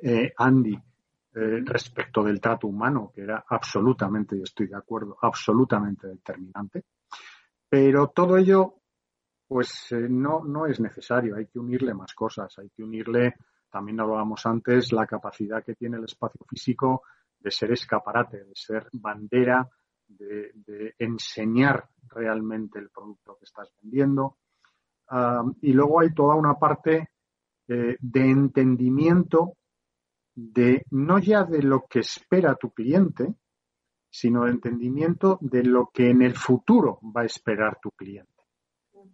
[0.00, 6.06] eh, Andy, eh, respecto del trato humano, que era absolutamente, y estoy de acuerdo, absolutamente
[6.06, 6.84] determinante.
[7.68, 8.81] Pero todo ello,
[9.52, 13.34] pues eh, no, no es necesario, hay que unirle más cosas, hay que unirle,
[13.70, 17.02] también hablábamos antes, la capacidad que tiene el espacio físico
[17.38, 19.68] de ser escaparate, de ser bandera
[20.08, 24.38] de, enseñar realmente el producto que estás vendiendo.
[25.60, 27.10] y luego hay toda una parte
[27.68, 29.58] eh, de entendimiento
[30.34, 33.34] de no ya de lo que espera tu cliente,
[34.08, 38.31] sino de entendimiento de lo que en el futuro va a esperar tu cliente.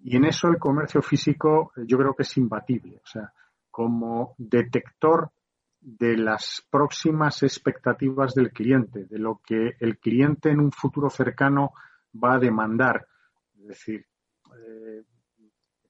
[0.02, 2.96] Y en eso el comercio físico eh, yo creo que es imbatible.
[2.96, 3.32] O sea,
[3.70, 5.30] como detector
[5.80, 11.72] de las próximas expectativas del cliente, de lo que el cliente en un futuro cercano
[12.12, 13.06] va a demandar.
[13.61, 14.06] Es decir,
[14.56, 15.02] eh,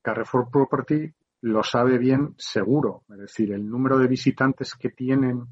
[0.03, 3.05] Carrefour Property lo sabe bien seguro.
[3.11, 5.47] Es decir, el número de visitantes que tienen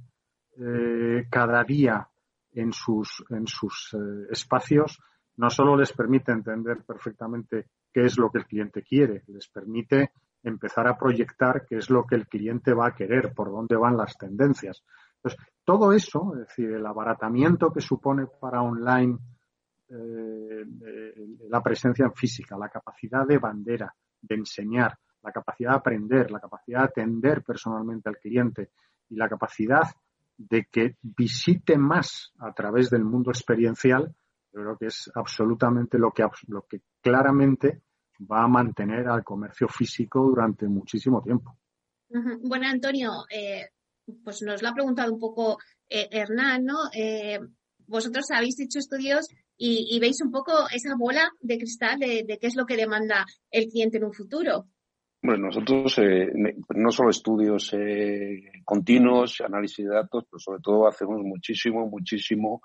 [0.59, 2.09] eh, cada día
[2.53, 3.95] en sus, en sus
[4.31, 4.99] espacios
[5.37, 7.67] no solo les permite entender perfectamente
[7.97, 10.11] qué es lo que el cliente quiere, les permite
[10.43, 13.97] empezar a proyectar qué es lo que el cliente va a querer, por dónde van
[13.97, 14.85] las tendencias.
[15.15, 19.17] Entonces, todo eso, es decir, el abaratamiento que supone para online
[19.89, 20.67] eh,
[21.49, 26.41] la presencia en física, la capacidad de bandera, de enseñar, la capacidad de aprender, la
[26.41, 28.73] capacidad de atender personalmente al cliente
[29.09, 29.85] y la capacidad
[30.37, 34.15] de que visite más a través del mundo experiencial,
[34.53, 37.86] yo creo que es absolutamente lo que, lo que claramente
[38.21, 41.57] va a mantener al comercio físico durante muchísimo tiempo.
[42.43, 43.69] Bueno, Antonio, eh,
[44.25, 46.77] pues nos lo ha preguntado un poco eh, Hernán, ¿no?
[46.95, 47.39] Eh,
[47.87, 49.27] vosotros habéis hecho estudios
[49.59, 53.25] y, veis un poco esa bola de cristal de, de, qué es lo que demanda
[53.51, 54.67] el cliente en un futuro.
[55.23, 56.31] Bueno, nosotros eh,
[56.77, 62.63] no solo estudios eh, continuos, análisis de datos, pero sobre todo hacemos muchísimo, muchísimo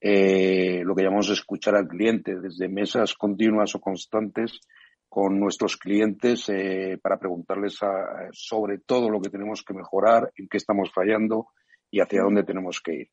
[0.00, 4.58] eh, lo que llamamos escuchar al cliente, desde mesas continuas o constantes
[5.12, 6.46] con nuestros clientes
[7.02, 7.78] para preguntarles
[8.30, 11.48] sobre todo lo que tenemos que mejorar, en qué estamos fallando
[11.90, 13.08] y hacia dónde tenemos que ir.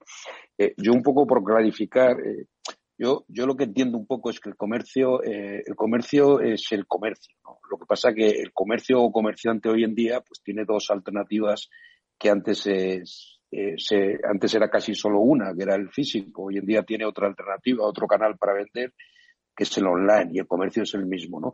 [0.77, 2.15] yo un poco por clarificar,
[2.99, 6.69] yo, yo lo que entiendo un poco es que el comercio, eh, el comercio es
[6.71, 7.33] el comercio.
[7.71, 11.69] Lo que pasa que el comercio o comerciante hoy en día pues tiene dos alternativas
[12.19, 16.43] que antes es, eh, se, antes era casi solo una, que era el físico.
[16.43, 18.93] Hoy en día tiene otra alternativa, otro canal para vender,
[19.55, 21.53] que es el online, y el comercio es el mismo, ¿no?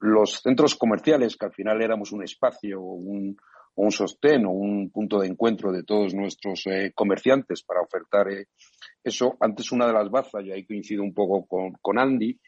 [0.00, 3.36] Los centros comerciales, que al final éramos un espacio, un,
[3.76, 8.46] un sostén o un punto de encuentro de todos nuestros eh, comerciantes para ofertar eh,
[9.02, 9.36] eso.
[9.40, 12.38] Antes una de las bazas, y ahí coincido un poco con, con Andy,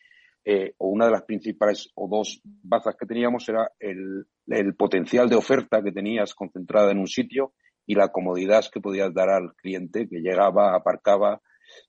[0.49, 5.29] eh, o una de las principales o dos bazas que teníamos era el, el, potencial
[5.29, 7.55] de oferta que tenías concentrada en un sitio
[7.85, 11.41] y la comodidad que podías dar al cliente que llegaba, aparcaba,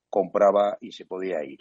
[0.09, 1.59] compraba y se podía ir.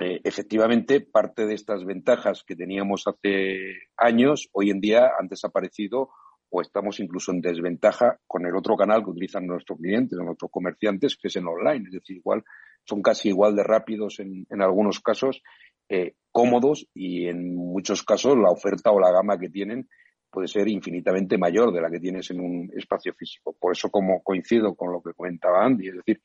[0.00, 3.58] Efectivamente, parte de estas ventajas que teníamos hace
[3.96, 6.10] años, hoy en día han desaparecido
[6.50, 11.16] o estamos incluso en desventaja con el otro canal que utilizan nuestros clientes, nuestros comerciantes,
[11.16, 11.86] que es en online.
[11.86, 12.44] Es decir, igual
[12.84, 15.42] son casi igual de rápidos en, en algunos casos,
[15.88, 19.88] eh, cómodos y en muchos casos la oferta o la gama que tienen
[20.30, 23.54] puede ser infinitamente mayor de la que tienes en un espacio físico.
[23.58, 26.20] Por eso, como coincido con lo que comentaba Andy, es decir,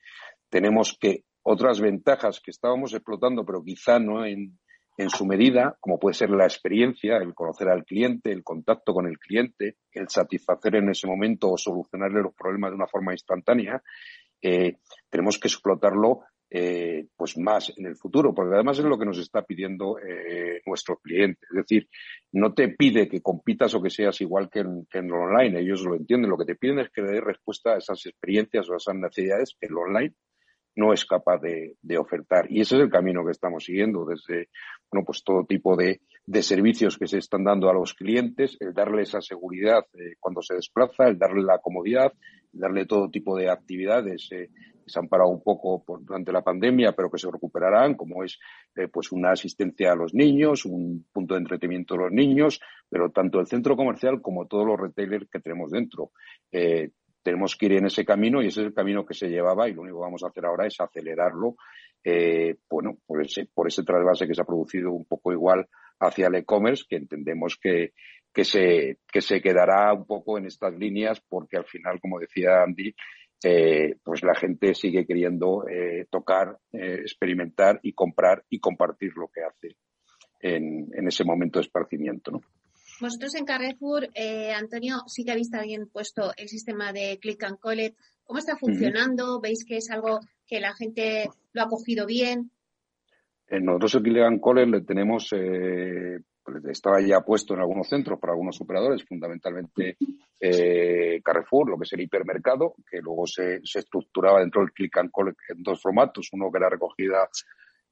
[0.49, 4.60] tenemos que otras ventajas que estábamos explotando, pero quizá no en,
[4.99, 9.08] en su medida, como puede ser la experiencia, el conocer al cliente, el contacto con
[9.08, 13.82] el cliente, el satisfacer en ese momento o solucionarle los problemas de una forma instantánea,
[14.41, 14.78] eh,
[15.10, 16.21] tenemos que explotarlo
[16.52, 20.62] eh, pues más en el futuro, porque además es lo que nos está pidiendo eh,
[20.65, 21.45] nuestro cliente.
[21.49, 21.88] Es decir,
[22.34, 25.82] no te pide que compitas o que seas igual que en, que en online, ellos
[25.84, 28.73] lo entienden, lo que te piden es que le des respuesta a esas experiencias o
[28.73, 30.13] a esas necesidades en lo online
[30.75, 32.45] no es capaz de, ofertar.
[32.49, 34.49] Y ese es el camino que estamos siguiendo desde,
[34.91, 36.01] bueno, pues todo tipo de,
[36.41, 40.55] servicios que se están dando a los clientes, el darle esa seguridad eh, cuando se
[40.55, 42.13] desplaza, el darle la comodidad,
[42.53, 44.49] el darle todo tipo de actividades eh,
[44.86, 48.38] que se han parado un poco durante la pandemia, pero que se recuperarán, como es
[48.75, 53.10] eh, pues una asistencia a los niños, un punto de entretenimiento de los niños, pero
[53.10, 56.12] tanto el centro comercial como todos los retailers que tenemos dentro
[57.21, 59.73] tenemos que ir en ese camino y ese es el camino que se llevaba y
[59.73, 61.55] lo único que vamos a hacer ahora es acelerarlo,
[62.03, 65.67] eh, bueno, por ese, por ese trasvase que se ha producido un poco igual
[65.99, 67.93] hacia el e-commerce, que entendemos que,
[68.34, 72.63] que, se, que se quedará un poco en estas líneas porque al final, como decía
[72.63, 72.93] Andy,
[73.43, 79.41] eh, pues la gente sigue queriendo eh, tocar, experimentar y comprar y compartir lo que
[79.41, 79.76] hace
[80.41, 82.41] en, en ese momento de esparcimiento, ¿no?
[83.02, 87.58] Vosotros en Carrefour, eh, Antonio, sí que habéis también puesto el sistema de click and
[87.60, 87.97] collect.
[88.24, 89.39] ¿Cómo está funcionando?
[89.39, 92.52] ¿Veis que es algo que la gente lo ha cogido bien?
[93.47, 97.88] En nosotros el click and collect le tenemos, eh, pues, estaba ya puesto en algunos
[97.88, 99.97] centros para algunos operadores, fundamentalmente
[100.39, 104.97] eh, Carrefour, lo que es el hipermercado, que luego se, se, estructuraba dentro del click
[104.97, 107.30] and collect en dos formatos, uno que era recogida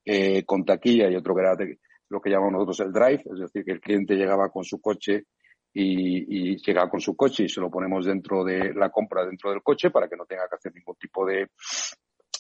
[0.03, 1.79] eh, con taquilla y otro que era de,
[2.09, 5.25] lo que llamamos nosotros el drive, es decir, que el cliente llegaba con su coche
[5.73, 9.51] y, y, llegaba con su coche y se lo ponemos dentro de la compra dentro
[9.51, 11.49] del coche para que no tenga que hacer ningún tipo de,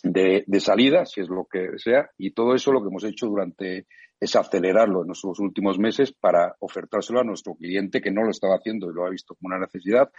[0.03, 2.09] de, salida, si es lo que sea.
[2.17, 3.87] Y todo eso lo que hemos hecho durante
[4.19, 8.55] es acelerarlo en nuestros últimos meses para ofertárselo a nuestro cliente que no lo estaba
[8.55, 10.09] haciendo y lo ha visto como una necesidad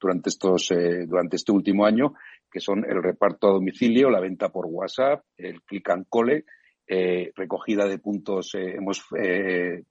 [0.00, 2.14] durante estos eh, durante este último año,
[2.50, 6.44] que son el reparto a domicilio, la venta por WhatsApp, el click and cole
[6.84, 9.84] eh, recogida de puntos, eh, hemos eh,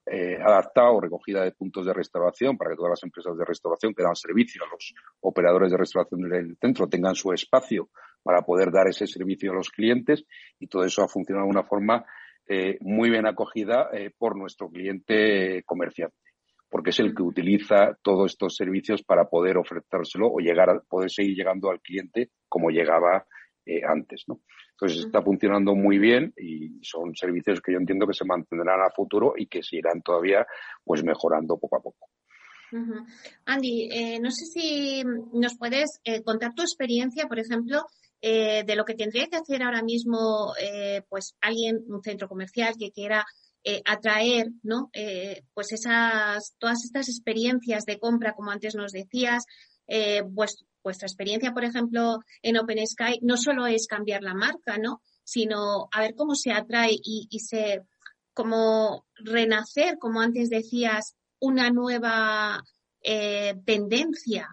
[0.46, 4.16] adaptado recogida de puntos de restauración para que todas las empresas de restauración que dan
[4.16, 7.90] servicio a los operadores de restauración del centro tengan su espacio
[8.24, 10.26] para poder dar ese servicio a los clientes
[10.60, 12.06] y todo eso ha funcionado de una forma
[12.82, 16.18] muy bien acogida por nuestro cliente comerciante
[16.70, 21.10] porque es el que utiliza todos estos servicios para poder ofrecérselo o llegar a, poder
[21.10, 23.26] seguir llegando al cliente como llegaba
[23.88, 24.42] antes, ¿no?
[24.82, 28.90] Entonces está funcionando muy bien y son servicios que yo entiendo que se mantendrán a
[28.90, 30.48] futuro y que se irán todavía
[30.84, 32.10] pues mejorando poco a poco.
[33.46, 35.04] Andy, eh, no sé si
[35.34, 37.86] nos puedes eh, contar tu experiencia, por ejemplo,
[38.22, 40.54] eh, de lo que tendría que hacer ahora mismo,
[41.10, 43.24] pues alguien, un centro comercial que quiera
[43.86, 44.90] atraer, ¿no?
[45.54, 49.44] pues esas, todas estas experiencias de compra, como antes nos decías,
[50.34, 55.02] pues vuestra experiencia, por ejemplo, en Open Sky, no solo es cambiar la marca, ¿no?
[55.24, 57.82] Sino a ver cómo se atrae y, se,
[58.34, 62.62] como renacer, como antes decías, una nueva
[63.04, 64.50] eh, tendencia.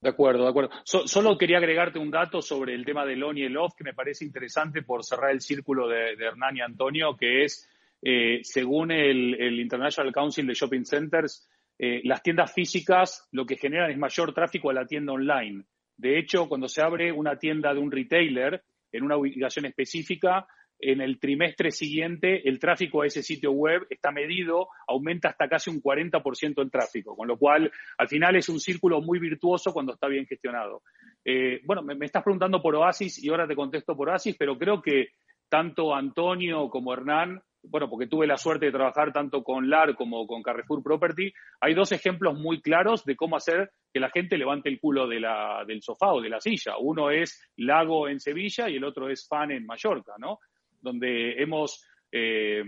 [0.00, 0.70] De acuerdo, de acuerdo.
[0.84, 3.94] solo quería agregarte un dato sobre el tema del on y el off que me
[3.94, 7.68] parece interesante por cerrar el círculo de, Hernán y Antonio, que es,
[8.02, 11.48] eh, según el International Council de Shopping Centers,
[11.78, 15.64] eh, las tiendas físicas lo que generan es mayor tráfico a la tienda online.
[15.96, 18.62] De hecho, cuando se abre una tienda de un retailer
[18.92, 20.46] en una ubicación específica,
[20.78, 25.70] en el trimestre siguiente el tráfico a ese sitio web está medido, aumenta hasta casi
[25.70, 29.94] un 40% el tráfico, con lo cual al final es un círculo muy virtuoso cuando
[29.94, 30.82] está bien gestionado.
[31.24, 34.58] Eh, bueno, me, me, estás preguntando por Oasis y ahora te contesto por Oasis, pero
[34.58, 35.08] creo que
[35.48, 40.26] tanto Antonio como Hernán bueno, porque tuve la suerte de trabajar tanto con LAR como
[40.26, 44.68] con Carrefour Property, hay dos ejemplos muy claros de cómo hacer que la gente levante
[44.68, 46.76] el culo del sofá o de la silla.
[46.78, 50.38] Uno es Lago en Sevilla y el otro es Fan en Mallorca, ¿no?
[50.80, 52.62] Donde hemos eh,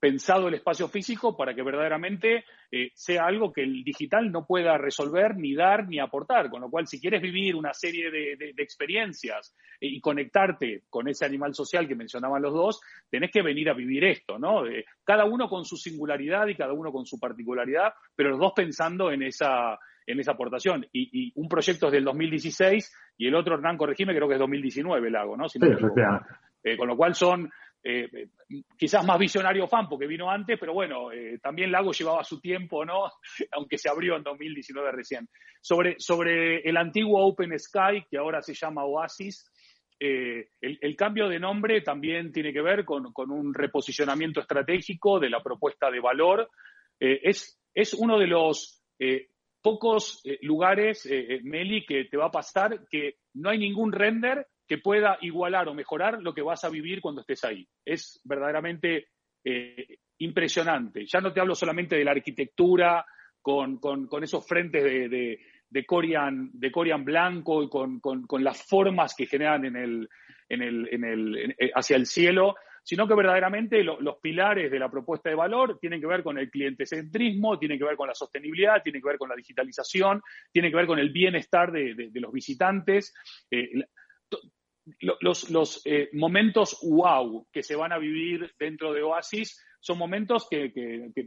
[0.00, 4.78] pensado el espacio físico para que verdaderamente eh, sea algo que el digital no pueda
[4.78, 6.50] resolver, ni dar, ni aportar.
[6.50, 11.54] Con lo cual, si quieres vivir una serie de, experiencias y conectarte con ese animal
[11.54, 12.80] social que mencionaban los dos,
[13.10, 14.62] tenés que venir a vivir esto, ¿no?
[15.04, 19.10] cada uno con su singularidad y cada uno con su particularidad, pero los dos pensando
[19.10, 20.86] en esa, en esa aportación.
[20.92, 25.06] Y, un proyecto es del 2016 y el otro, Hernán, corregime, creo que es 2019
[25.06, 25.48] el lago, ¿no?
[25.48, 25.58] sí.
[26.64, 27.50] Eh, con lo cual son
[27.84, 28.28] eh,
[28.76, 32.84] quizás más visionario fan porque vino antes, pero bueno, eh, también Lago llevaba su tiempo,
[32.84, 33.10] ¿no?
[33.52, 35.28] Aunque se abrió en 2019 recién.
[35.60, 39.50] Sobre, sobre el antiguo Open Sky, que ahora se llama Oasis,
[40.00, 45.42] eh, el, cambio de nombre también tiene que ver con, un reposicionamiento estratégico de la
[45.42, 46.48] propuesta de valor.
[47.00, 48.80] es, es uno de los
[49.60, 51.08] pocos lugares,
[51.42, 55.74] Meli, que te va a pasar que no hay ningún render que pueda igualar o
[55.74, 57.66] mejorar lo que vas a vivir cuando estés ahí.
[57.84, 59.08] Es verdaderamente
[59.42, 61.06] eh, impresionante.
[61.06, 63.04] Ya no te hablo solamente de la arquitectura
[63.40, 63.78] con,
[64.22, 65.38] esos frentes de,
[65.70, 70.08] de, Corian, de Corian blanco y con, las formas que generan en el,
[70.50, 70.62] en
[71.04, 75.78] el, eh, hacia el cielo, sino que verdaderamente los pilares de la propuesta de valor
[75.78, 79.18] tienen que ver con el clientecentrismo, tienen que ver con la sostenibilidad, tienen que ver
[79.18, 83.14] con la digitalización, tienen que ver con el bienestar de, los visitantes.
[83.50, 83.84] Eh,
[85.20, 90.46] los, los eh, momentos wow que se van a vivir dentro de Oasis son momentos
[90.50, 90.72] que,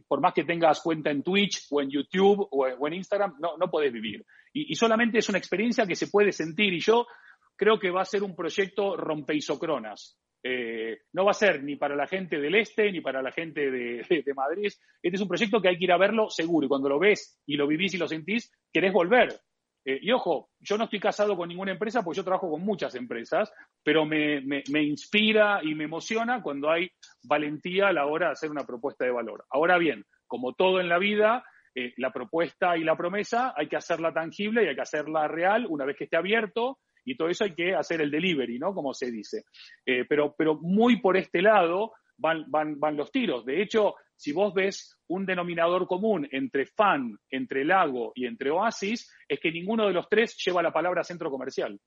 [0.07, 3.69] por más que tengas cuenta en Twitch o en YouTube o, en Instagram, no, no
[3.69, 4.25] podés vivir.
[4.53, 7.07] Y, solamente es una experiencia que se puede sentir y yo
[7.55, 10.17] creo que va a ser un proyecto rompeisocronas.
[10.43, 13.69] Eh, no va a ser ni para la gente del este ni para la gente
[13.69, 14.71] de, de, Madrid.
[15.01, 17.39] Este es un proyecto que hay que ir a verlo seguro y cuando lo ves
[17.45, 19.39] y lo vivís y lo sentís, querés volver.
[19.83, 22.93] Eh, y ojo, yo no estoy casado con ninguna empresa porque yo trabajo con muchas
[22.95, 23.51] empresas,
[23.83, 26.89] pero me, inspira y me emociona cuando hay
[27.23, 29.45] valentía a la hora de hacer una propuesta de valor.
[29.49, 33.77] Ahora bien, como todo en la vida, eh, la propuesta y la promesa hay que
[33.77, 37.45] hacerla tangible y hay que hacerla real una vez que esté abierto y todo eso
[37.45, 38.75] hay que hacer el delivery, ¿no?
[38.75, 39.43] Como se dice.
[39.85, 43.43] Eh, pero, pero muy por este lado van, van, van los tiros.
[43.45, 49.11] De hecho, si vos ves un denominador común entre FAN, entre Lago y entre Oasis,
[49.27, 51.79] es que ninguno de los tres lleva la palabra centro comercial.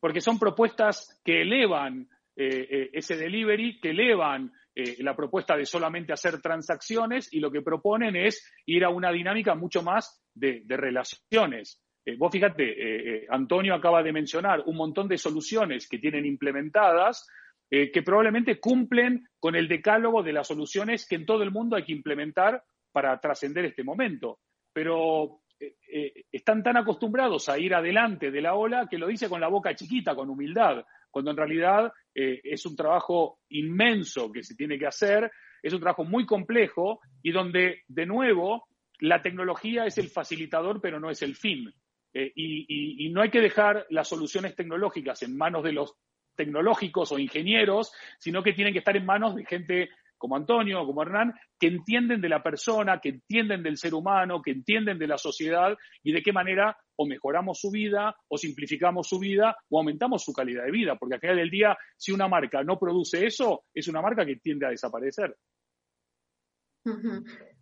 [0.00, 5.66] Porque son propuestas que elevan eh, eh, ese delivery, que elevan eh, la propuesta de
[5.66, 10.62] solamente hacer transacciones y lo que proponen es ir a una dinámica mucho más de,
[10.64, 11.84] de relaciones.
[12.16, 17.28] vos fíjate, Antonio acaba de mencionar un montón de soluciones que tienen implementadas
[17.70, 21.76] eh, que probablemente cumplen con el decálogo de las soluciones que en todo el mundo
[21.76, 22.62] hay que implementar
[22.92, 24.40] para trascender este momento.
[24.72, 29.28] Pero eh, eh, están tan acostumbrados a ir adelante de la ola que lo dice
[29.28, 30.84] con la boca chiquita, con humildad.
[31.10, 35.30] cuando en realidad es un trabajo inmenso que se tiene que hacer,
[35.62, 38.66] es un trabajo muy complejo y donde, de nuevo,
[39.00, 41.72] la tecnología es el facilitador, pero no es el fin.
[42.14, 45.94] Eh, y, no hay que dejar las soluciones tecnológicas en manos de los
[46.38, 51.02] tecnológicos o ingenieros, sino que tienen que estar en manos de gente como Antonio, como
[51.02, 55.18] Hernán, que entienden de la persona, que entienden del ser humano, que entienden de la
[55.18, 60.24] sociedad y de qué manera o mejoramos su vida, o simplificamos su vida, o aumentamos
[60.24, 60.96] su calidad de vida.
[60.96, 64.36] Porque al final del día, si una marca no produce eso, es una marca que
[64.36, 65.36] tiende a desaparecer.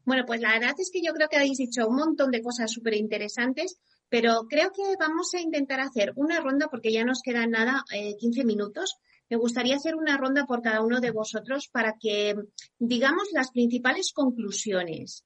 [0.05, 2.73] Bueno, pues la verdad es que yo creo que habéis dicho un montón de cosas
[2.73, 7.51] súper interesantes, pero creo que vamos a intentar hacer una ronda porque ya nos quedan
[7.51, 8.99] nada, 15 eh, minutos.
[9.29, 12.37] Me gustaría hacer una ronda por cada uno de vosotros para que
[12.79, 15.25] digamos las principales conclusiones.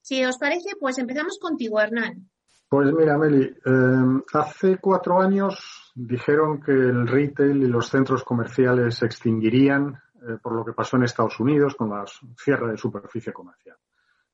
[0.00, 2.30] Si os parece, pues empezamos contigo, Hernán.
[2.68, 8.96] Pues mira, Meli, eh, hace cuatro años dijeron que el retail y los centros comerciales
[8.96, 12.04] se extinguirían eh, por lo que pasó en Estados Unidos con la
[12.36, 13.76] cierre de superficie comercial.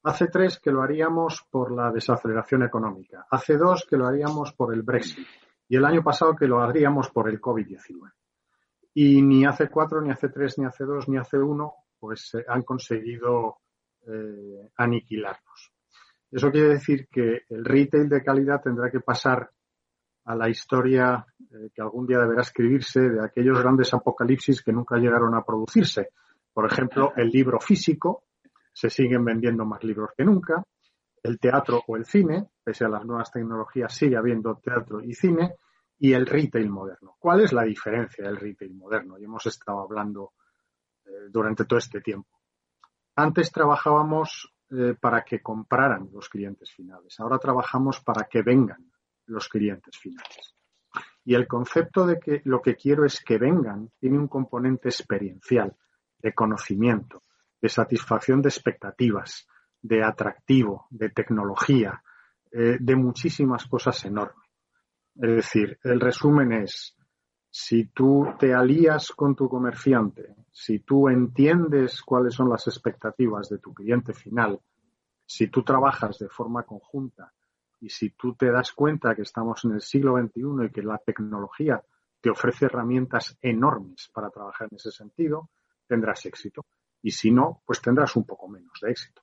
[0.05, 3.27] Hace tres que lo haríamos por la desaceleración económica.
[3.31, 5.27] Hace dos que lo haríamos por el Brexit.
[5.69, 8.11] Y el año pasado que lo haríamos por el COVID-19.
[8.95, 12.63] Y ni hace cuatro, ni hace tres, ni hace dos, ni hace uno, pues han
[12.63, 13.59] conseguido
[14.07, 15.73] eh, aniquilarnos.
[16.31, 19.51] Eso quiere decir que el retail de calidad tendrá que pasar
[20.25, 24.97] a la historia eh, que algún día deberá escribirse de aquellos grandes apocalipsis que nunca
[24.97, 26.11] llegaron a producirse.
[26.53, 28.25] Por ejemplo, el libro físico,
[28.73, 30.62] se siguen vendiendo más libros que nunca.
[31.23, 35.55] El teatro o el cine, pese a las nuevas tecnologías, sigue habiendo teatro y cine.
[35.99, 37.14] Y el retail moderno.
[37.18, 39.18] ¿Cuál es la diferencia del retail moderno?
[39.18, 40.33] Y hemos estado hablando
[41.05, 42.41] eh, durante todo este tiempo.
[43.14, 47.20] Antes trabajábamos eh, para que compraran los clientes finales.
[47.20, 48.91] Ahora trabajamos para que vengan
[49.27, 50.57] los clientes finales.
[51.25, 55.77] Y el concepto de que lo que quiero es que vengan tiene un componente experiencial,
[56.18, 57.23] de conocimiento,
[57.63, 59.47] de satisfacción de expectativas,
[59.81, 62.03] de atractivo, de tecnología,
[62.51, 64.49] eh, de muchísimas cosas enormes.
[65.15, 66.97] Es decir, el resumen es,
[67.49, 73.59] si tú te alías con tu comerciante, si tú entiendes cuáles son las expectativas de
[73.59, 74.61] tu cliente final,
[75.25, 77.33] si tú trabajas de forma conjunta
[77.81, 80.99] y si tú te das cuenta que estamos en el siglo XXI y que la
[80.99, 81.83] tecnología
[82.21, 85.51] te ofrece herramientas enormes para trabajar en ese sentido,
[85.87, 86.65] tendrás éxito.
[87.03, 89.23] Y si no, pues tendrás un poco menos de éxito.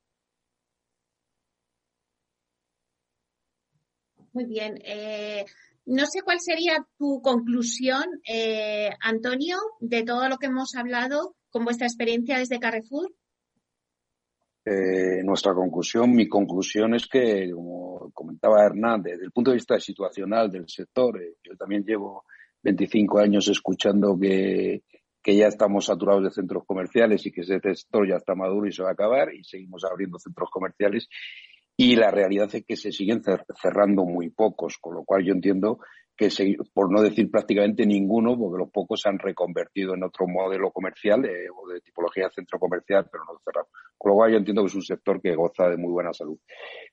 [4.33, 4.79] Muy bien.
[4.83, 5.45] Eh,
[5.85, 11.65] no sé cuál sería tu conclusión, eh, Antonio, de todo lo que hemos hablado con
[11.65, 13.11] vuestra experiencia desde Carrefour.
[14.65, 19.79] Eh, nuestra conclusión, mi conclusión es que, como comentaba Hernández, desde el punto de vista
[19.79, 22.25] situacional del sector, eh, yo también llevo
[22.61, 24.83] 25 años escuchando que,
[25.21, 28.71] que ya estamos saturados de centros comerciales y que ese sector ya está maduro y
[28.71, 31.07] se va a acabar y seguimos abriendo centros comerciales
[31.81, 33.21] y la realidad es que se siguen
[33.55, 35.79] cerrando muy pocos, con lo cual yo entiendo
[36.17, 36.29] que,
[36.73, 41.23] por no decir prácticamente ninguno, porque los pocos se han reconvertido en otro modelo comercial
[41.23, 43.69] eh, o de tipología centro comercial, pero no cerrado.
[43.97, 46.37] Con lo cual yo entiendo que es un sector que goza de muy buena salud.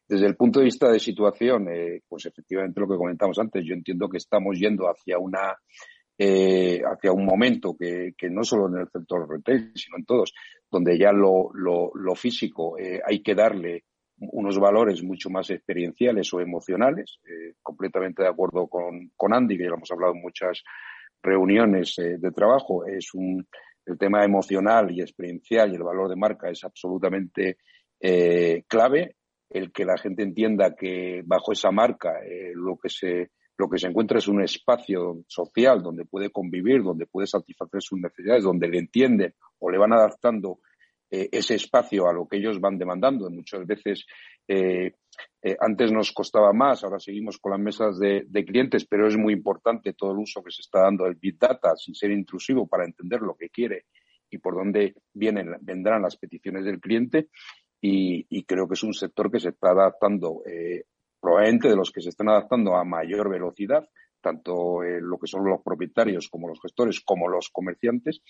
[0.06, 3.74] Desde el punto de vista de situación, eh, pues efectivamente lo que comentamos antes, yo
[3.74, 5.56] entiendo que estamos yendo hacia una
[6.18, 10.32] eh, hacia un momento que, que, no solo en el sector retail, sino en todos,
[10.70, 13.84] donde ya lo, lo, lo físico hay que darle
[14.18, 17.18] unos valores mucho más experienciales o emocionales.
[17.24, 20.62] Eh, completamente de acuerdo con, con, Andy, que ya lo hemos hablado en muchas
[21.22, 22.86] reuniones eh, de trabajo.
[22.86, 23.46] Es un,
[23.84, 27.58] el tema emocional y experiencial y el valor de marca es absolutamente
[28.00, 29.16] eh, clave.
[29.48, 32.14] El que la gente entienda que bajo esa marca
[32.54, 37.06] lo que se lo que se encuentra es un espacio social donde puede convivir, donde
[37.06, 40.60] puede satisfacer sus necesidades, donde le entienden o le van adaptando
[41.08, 43.30] eh, ese espacio a lo que ellos van demandando.
[43.30, 44.04] Muchas veces
[44.46, 44.92] eh,
[45.42, 49.32] eh, antes nos costaba más, ahora seguimos con las mesas de, clientes, pero es muy
[49.32, 52.84] importante todo el uso que se está dando del Big Data sin ser intrusivo para
[52.84, 53.86] entender lo que quiere
[54.28, 57.28] y por dónde vendrán las peticiones del cliente.
[57.80, 60.42] Y, creo que es un sector que se está adaptando,
[61.26, 63.84] probablemente de los que se están adaptando a mayor velocidad,
[64.20, 68.22] tanto lo que son los propietarios como los gestores, como los comerciantes.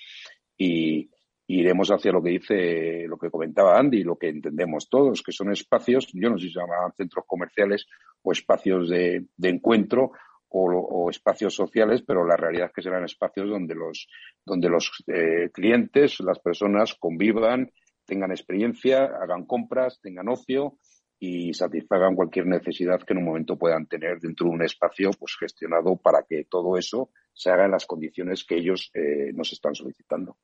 [0.57, 1.11] Y,
[1.49, 5.53] iremos hacia lo que dice, lo que comentaba Andy, lo que entendemos todos, que son
[5.53, 7.87] espacios, yo no sé si se llaman centros comerciales
[8.23, 10.11] o espacios de, encuentro
[10.49, 14.09] o, espacios sociales, pero la realidad es que serán espacios donde los,
[14.45, 17.71] donde los eh, clientes, las personas convivan,
[18.07, 20.79] tengan experiencia, hagan compras, tengan ocio
[21.19, 25.37] y satisfagan cualquier necesidad que en un momento puedan tener dentro de un espacio pues
[25.39, 29.75] gestionado para que todo eso se haga en las condiciones que ellos eh, nos están
[29.75, 30.37] solicitando.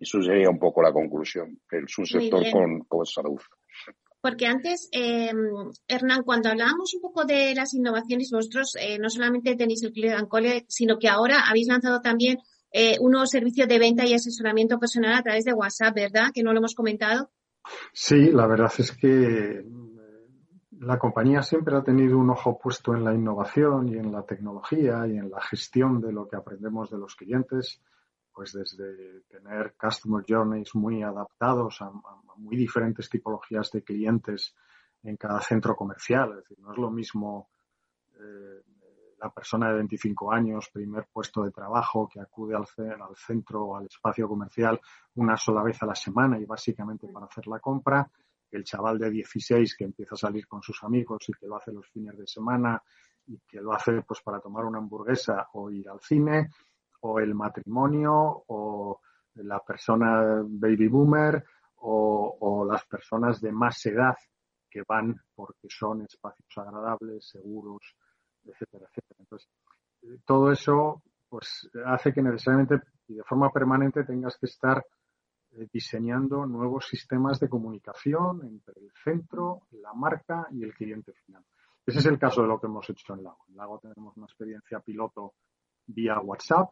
[0.00, 1.60] Eso sería un poco la conclusión.
[1.70, 3.40] Es un sector con, con, salud.
[4.20, 5.32] Porque antes, eh,
[5.88, 10.28] Hernán, cuando hablábamos un poco de las innovaciones, vosotros eh, no solamente tenéis el Click
[10.28, 12.38] Cole, sino que ahora habéis lanzado también
[12.72, 16.30] eh, un nuevo servicio de venta y asesoramiento personal a través de WhatsApp, ¿verdad?
[16.32, 17.30] Que no lo hemos comentado.
[17.92, 19.64] Sí, la verdad es que
[20.80, 25.06] la compañía siempre ha tenido un ojo puesto en la innovación y en la tecnología
[25.06, 27.82] y en la gestión de lo que aprendemos de los clientes
[28.32, 31.90] pues desde tener customer journeys muy adaptados a,
[32.36, 34.54] muy diferentes tipologías de clientes
[35.02, 36.30] en cada centro comercial.
[36.30, 37.50] Es decir, no es lo mismo
[38.14, 38.62] eh,
[39.20, 42.64] la persona de 25 años, primer puesto de trabajo, que acude al,
[43.00, 44.80] al centro o al espacio comercial
[45.14, 48.10] una sola vez a la semana y básicamente para hacer la compra,
[48.50, 51.72] el chaval de 16 que empieza a salir con sus amigos y que lo hace
[51.72, 52.82] los fines de semana
[53.26, 56.50] y que lo hace pues para tomar una hamburguesa o ir al cine
[57.02, 59.00] o el matrimonio o
[59.34, 61.44] la persona baby boomer
[61.82, 64.14] o, las personas de más edad
[64.68, 67.96] que van porque son espacios agradables, seguros,
[68.44, 69.20] etcétera, etcétera.
[69.20, 69.48] Entonces,
[70.24, 74.84] todo eso pues hace que necesariamente y de forma permanente tengas que estar
[75.52, 81.44] eh, diseñando nuevos sistemas de comunicación entre el centro, la marca y el cliente final.
[81.84, 83.44] Ese es el caso de lo que hemos hecho en Lago.
[83.48, 85.34] En Lago tenemos una experiencia piloto
[85.86, 86.70] vía WhatsApp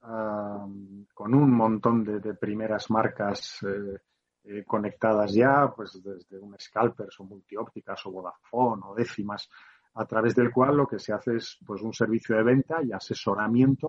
[0.00, 3.98] con un montón de, primeras marcas eh,
[4.44, 9.48] eh, conectadas ya, pues desde un Scalpers o multiópticas o Vodafone o décimas,
[9.94, 12.92] a través del cual lo que se hace es pues un servicio de venta y
[12.92, 13.88] asesoramiento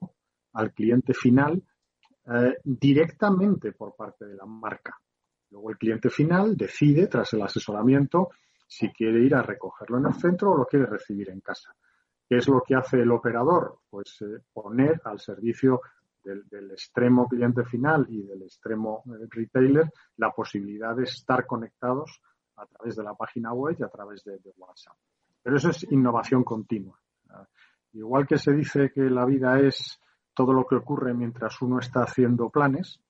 [0.53, 1.61] al cliente final
[2.27, 4.97] eh, directamente por parte de la marca.
[5.51, 8.29] Luego el cliente final decide, tras el asesoramiento,
[8.67, 11.75] si quiere ir a recogerlo en el centro o lo quiere recibir en casa.
[12.27, 13.79] ¿Qué es lo que hace el operador?
[13.89, 14.23] Pues
[14.53, 15.81] poner al servicio
[16.23, 22.21] del, extremo cliente final y del extremo eh, retailer la posibilidad de estar conectados
[22.57, 24.95] a través de la página web y a través de, WhatsApp.
[25.49, 27.01] Pero eso es innovación continua.
[27.93, 29.99] Igual que se dice que la vida es
[30.35, 33.01] todo lo que ocurre mientras uno está haciendo planes,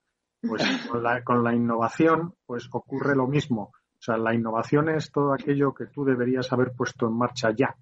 [0.41, 3.73] pues con la, con la innovación pues ocurre lo mismo.
[3.73, 7.75] O sea, la innovación es todo aquello que tú deberías haber puesto en marcha ya,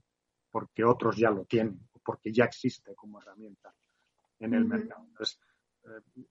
[0.49, 3.72] porque otros ya lo tienen, porque ya existe como herramienta
[4.39, 5.05] en el mercado.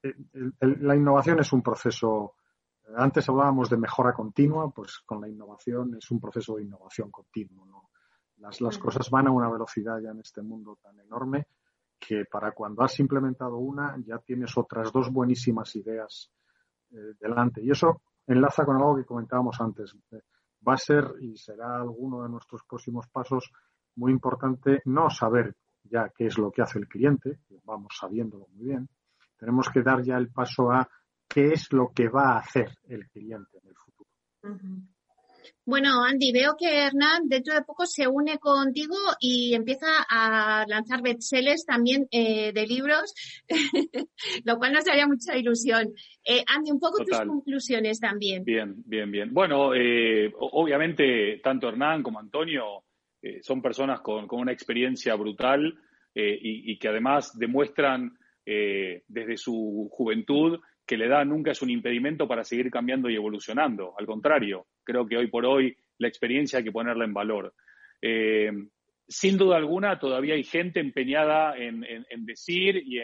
[0.03, 0.15] Eh,
[0.63, 2.35] la innovación es un proceso,
[2.89, 7.09] eh, antes hablábamos de mejora continua, pues con la innovación es un proceso de innovación
[7.13, 7.67] continuo.
[8.39, 11.47] Las, las cosas van a una velocidad ya en este mundo tan enorme
[11.99, 16.31] que para cuando has implementado una ya tienes otras dos buenísimas ideas
[16.91, 17.63] eh, delante.
[17.63, 19.95] Y eso enlaza con algo que comentábamos antes.
[20.67, 23.51] va a ser y será alguno de nuestros próximos pasos
[23.97, 28.67] muy importante no saber ya qué es lo que hace el cliente, vamos sabiéndolo muy
[28.67, 28.89] bien,
[29.39, 30.89] tenemos que dar ya el paso a
[31.29, 34.11] qué es lo que va a hacer el cliente en el futuro.
[35.67, 41.03] Bueno, Andy, veo que Hernán dentro de poco se une contigo y empieza a lanzar
[41.03, 43.13] bestsellers también eh, de libros,
[44.45, 45.93] lo cual nos haría mucha ilusión.
[46.25, 48.45] Eh, Andy, un poco tus conclusiones también.
[48.45, 49.35] Bien, bien, bien.
[49.35, 52.85] Bueno, eh, obviamente tanto Hernán como Antonio
[53.27, 55.75] eh, son personas con, una experiencia brutal
[56.15, 61.71] eh, y, que además demuestran eh, desde su juventud que la edad nunca es un
[61.71, 63.95] impedimento para seguir cambiando y evolucionando.
[63.99, 67.53] Al contrario, creo que hoy por hoy la experiencia hay que ponerla en valor.
[69.09, 71.85] sin duda alguna, todavía hay gente empeñada en,
[72.25, 73.01] decir y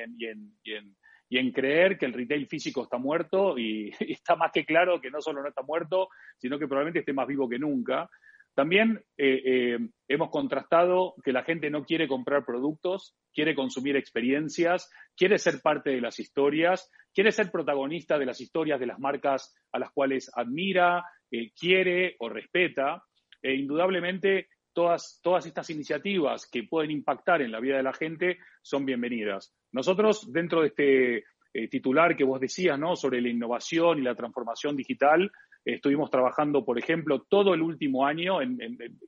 [1.39, 5.21] en, creer que el retail físico está muerto y, está más que claro que no
[5.21, 6.09] solo no está muerto,
[6.39, 8.09] sino que probablemente esté más vivo que nunca.
[8.55, 9.79] También eh, eh,
[10.09, 15.91] hemos contrastado que la gente no quiere comprar productos, quiere consumir experiencias, quiere ser parte
[15.91, 20.31] de las historias, quiere ser protagonista de las historias de las marcas a las cuales
[20.35, 21.03] admira,
[21.33, 23.03] eh, quiere o respeta.
[23.43, 28.39] E indudablemente todas, todas estas iniciativas que pueden impactar en la vida de la gente
[28.63, 29.53] son bienvenidas.
[29.73, 31.25] Nosotros, dentro de este
[31.69, 32.95] titular que vos decías, ¿no?
[32.95, 35.31] Sobre la innovación y la transformación digital,
[35.65, 38.39] Estuvimos trabajando, por ejemplo, todo el último año,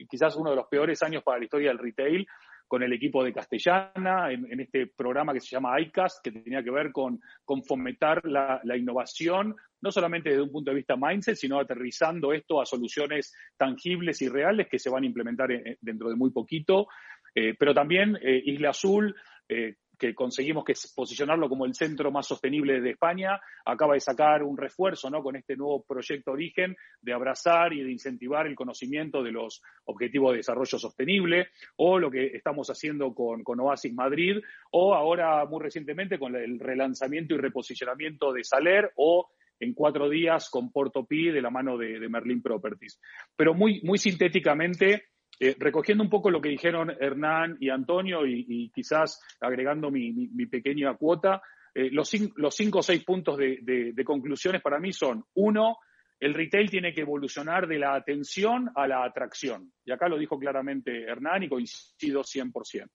[0.08, 2.26] quizás uno de los peores años para la historia del retail,
[2.74, 6.72] con el equipo de Castellana, en, este programa que se llama ICAST, que tenía que
[6.72, 7.20] ver con,
[7.64, 12.66] fomentar la, innovación, no solamente desde un punto de vista mindset, sino aterrizando esto a
[12.66, 15.50] soluciones tangibles y reales que se van a implementar
[15.80, 16.88] dentro de muy poquito.
[17.32, 19.14] Eh, pero también eh, Isla Azul,
[19.48, 24.42] eh, que conseguimos que posicionarlo como el centro más sostenible de España, acaba de sacar
[24.42, 25.22] un refuerzo ¿no?
[25.22, 30.32] con este nuevo proyecto Origen de abrazar y de incentivar el conocimiento de los objetivos
[30.32, 34.36] de desarrollo sostenible, o lo que estamos haciendo con, Oasis Madrid,
[34.70, 39.28] o ahora muy recientemente con el relanzamiento y reposicionamiento de Saler, o
[39.60, 43.00] en cuatro días con Porto Pi de la mano de, de Merlin Properties.
[43.36, 45.04] Pero muy, muy sintéticamente,
[45.44, 50.94] eh, recogiendo un poco lo que dijeron Hernán y Antonio y, quizás agregando mi, pequeña
[50.94, 51.42] cuota,
[51.74, 55.76] eh, los, cinco o seis puntos de, conclusiones para mí son, uno,
[56.18, 59.70] el retail tiene que evolucionar de la atención a la atracción.
[59.84, 62.88] Y acá lo dijo claramente Hernán y coincido 100%.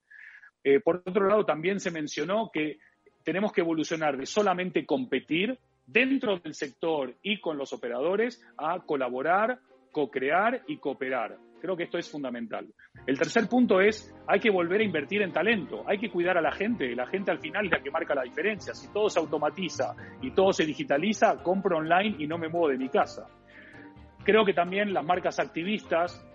[0.63, 2.79] Eh, por otro lado, también se mencionó que
[3.23, 9.59] tenemos que evolucionar de solamente competir dentro del sector y con los operadores a colaborar,
[9.91, 11.37] co-crear y cooperar.
[11.59, 12.67] Creo que esto es fundamental.
[13.05, 16.41] El tercer punto es, hay que volver a invertir en talento, hay que cuidar a
[16.41, 18.73] la gente, la gente al final es la que marca la diferencia.
[18.73, 22.77] Si todo se automatiza y todo se digitaliza, compro online y no me muevo de
[22.77, 23.27] mi casa.
[24.23, 26.25] Creo que también las marcas activistas,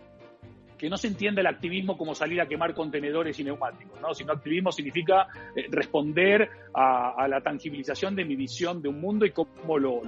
[0.85, 4.12] que no se entiende el activismo como salir a quemar contenedores y neumáticos, ¿no?
[4.12, 5.26] sino activismo significa
[5.57, 10.03] eh, responder a, la tangibilización de mi visión de un mundo y cómo lo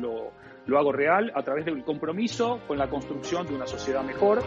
[0.66, 4.42] lo hago real a través del compromiso con la construcción de una sociedad mejor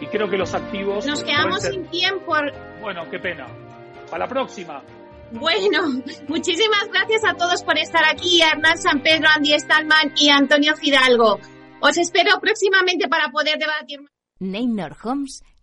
[0.00, 1.06] y creo que los activos...
[1.06, 2.32] Nos quedamos sin tiempo.
[2.80, 3.46] Bueno, qué pena.
[4.10, 4.82] Para la próxima.
[5.32, 5.82] Bueno,
[6.28, 11.40] muchísimas gracias a todos por estar aquí, Hernán San Pedro, Andy Stallman y Antonio Fidalgo.
[11.80, 14.00] Os espero próximamente para poder debatir.
[14.38, 15.42] Neynor Homes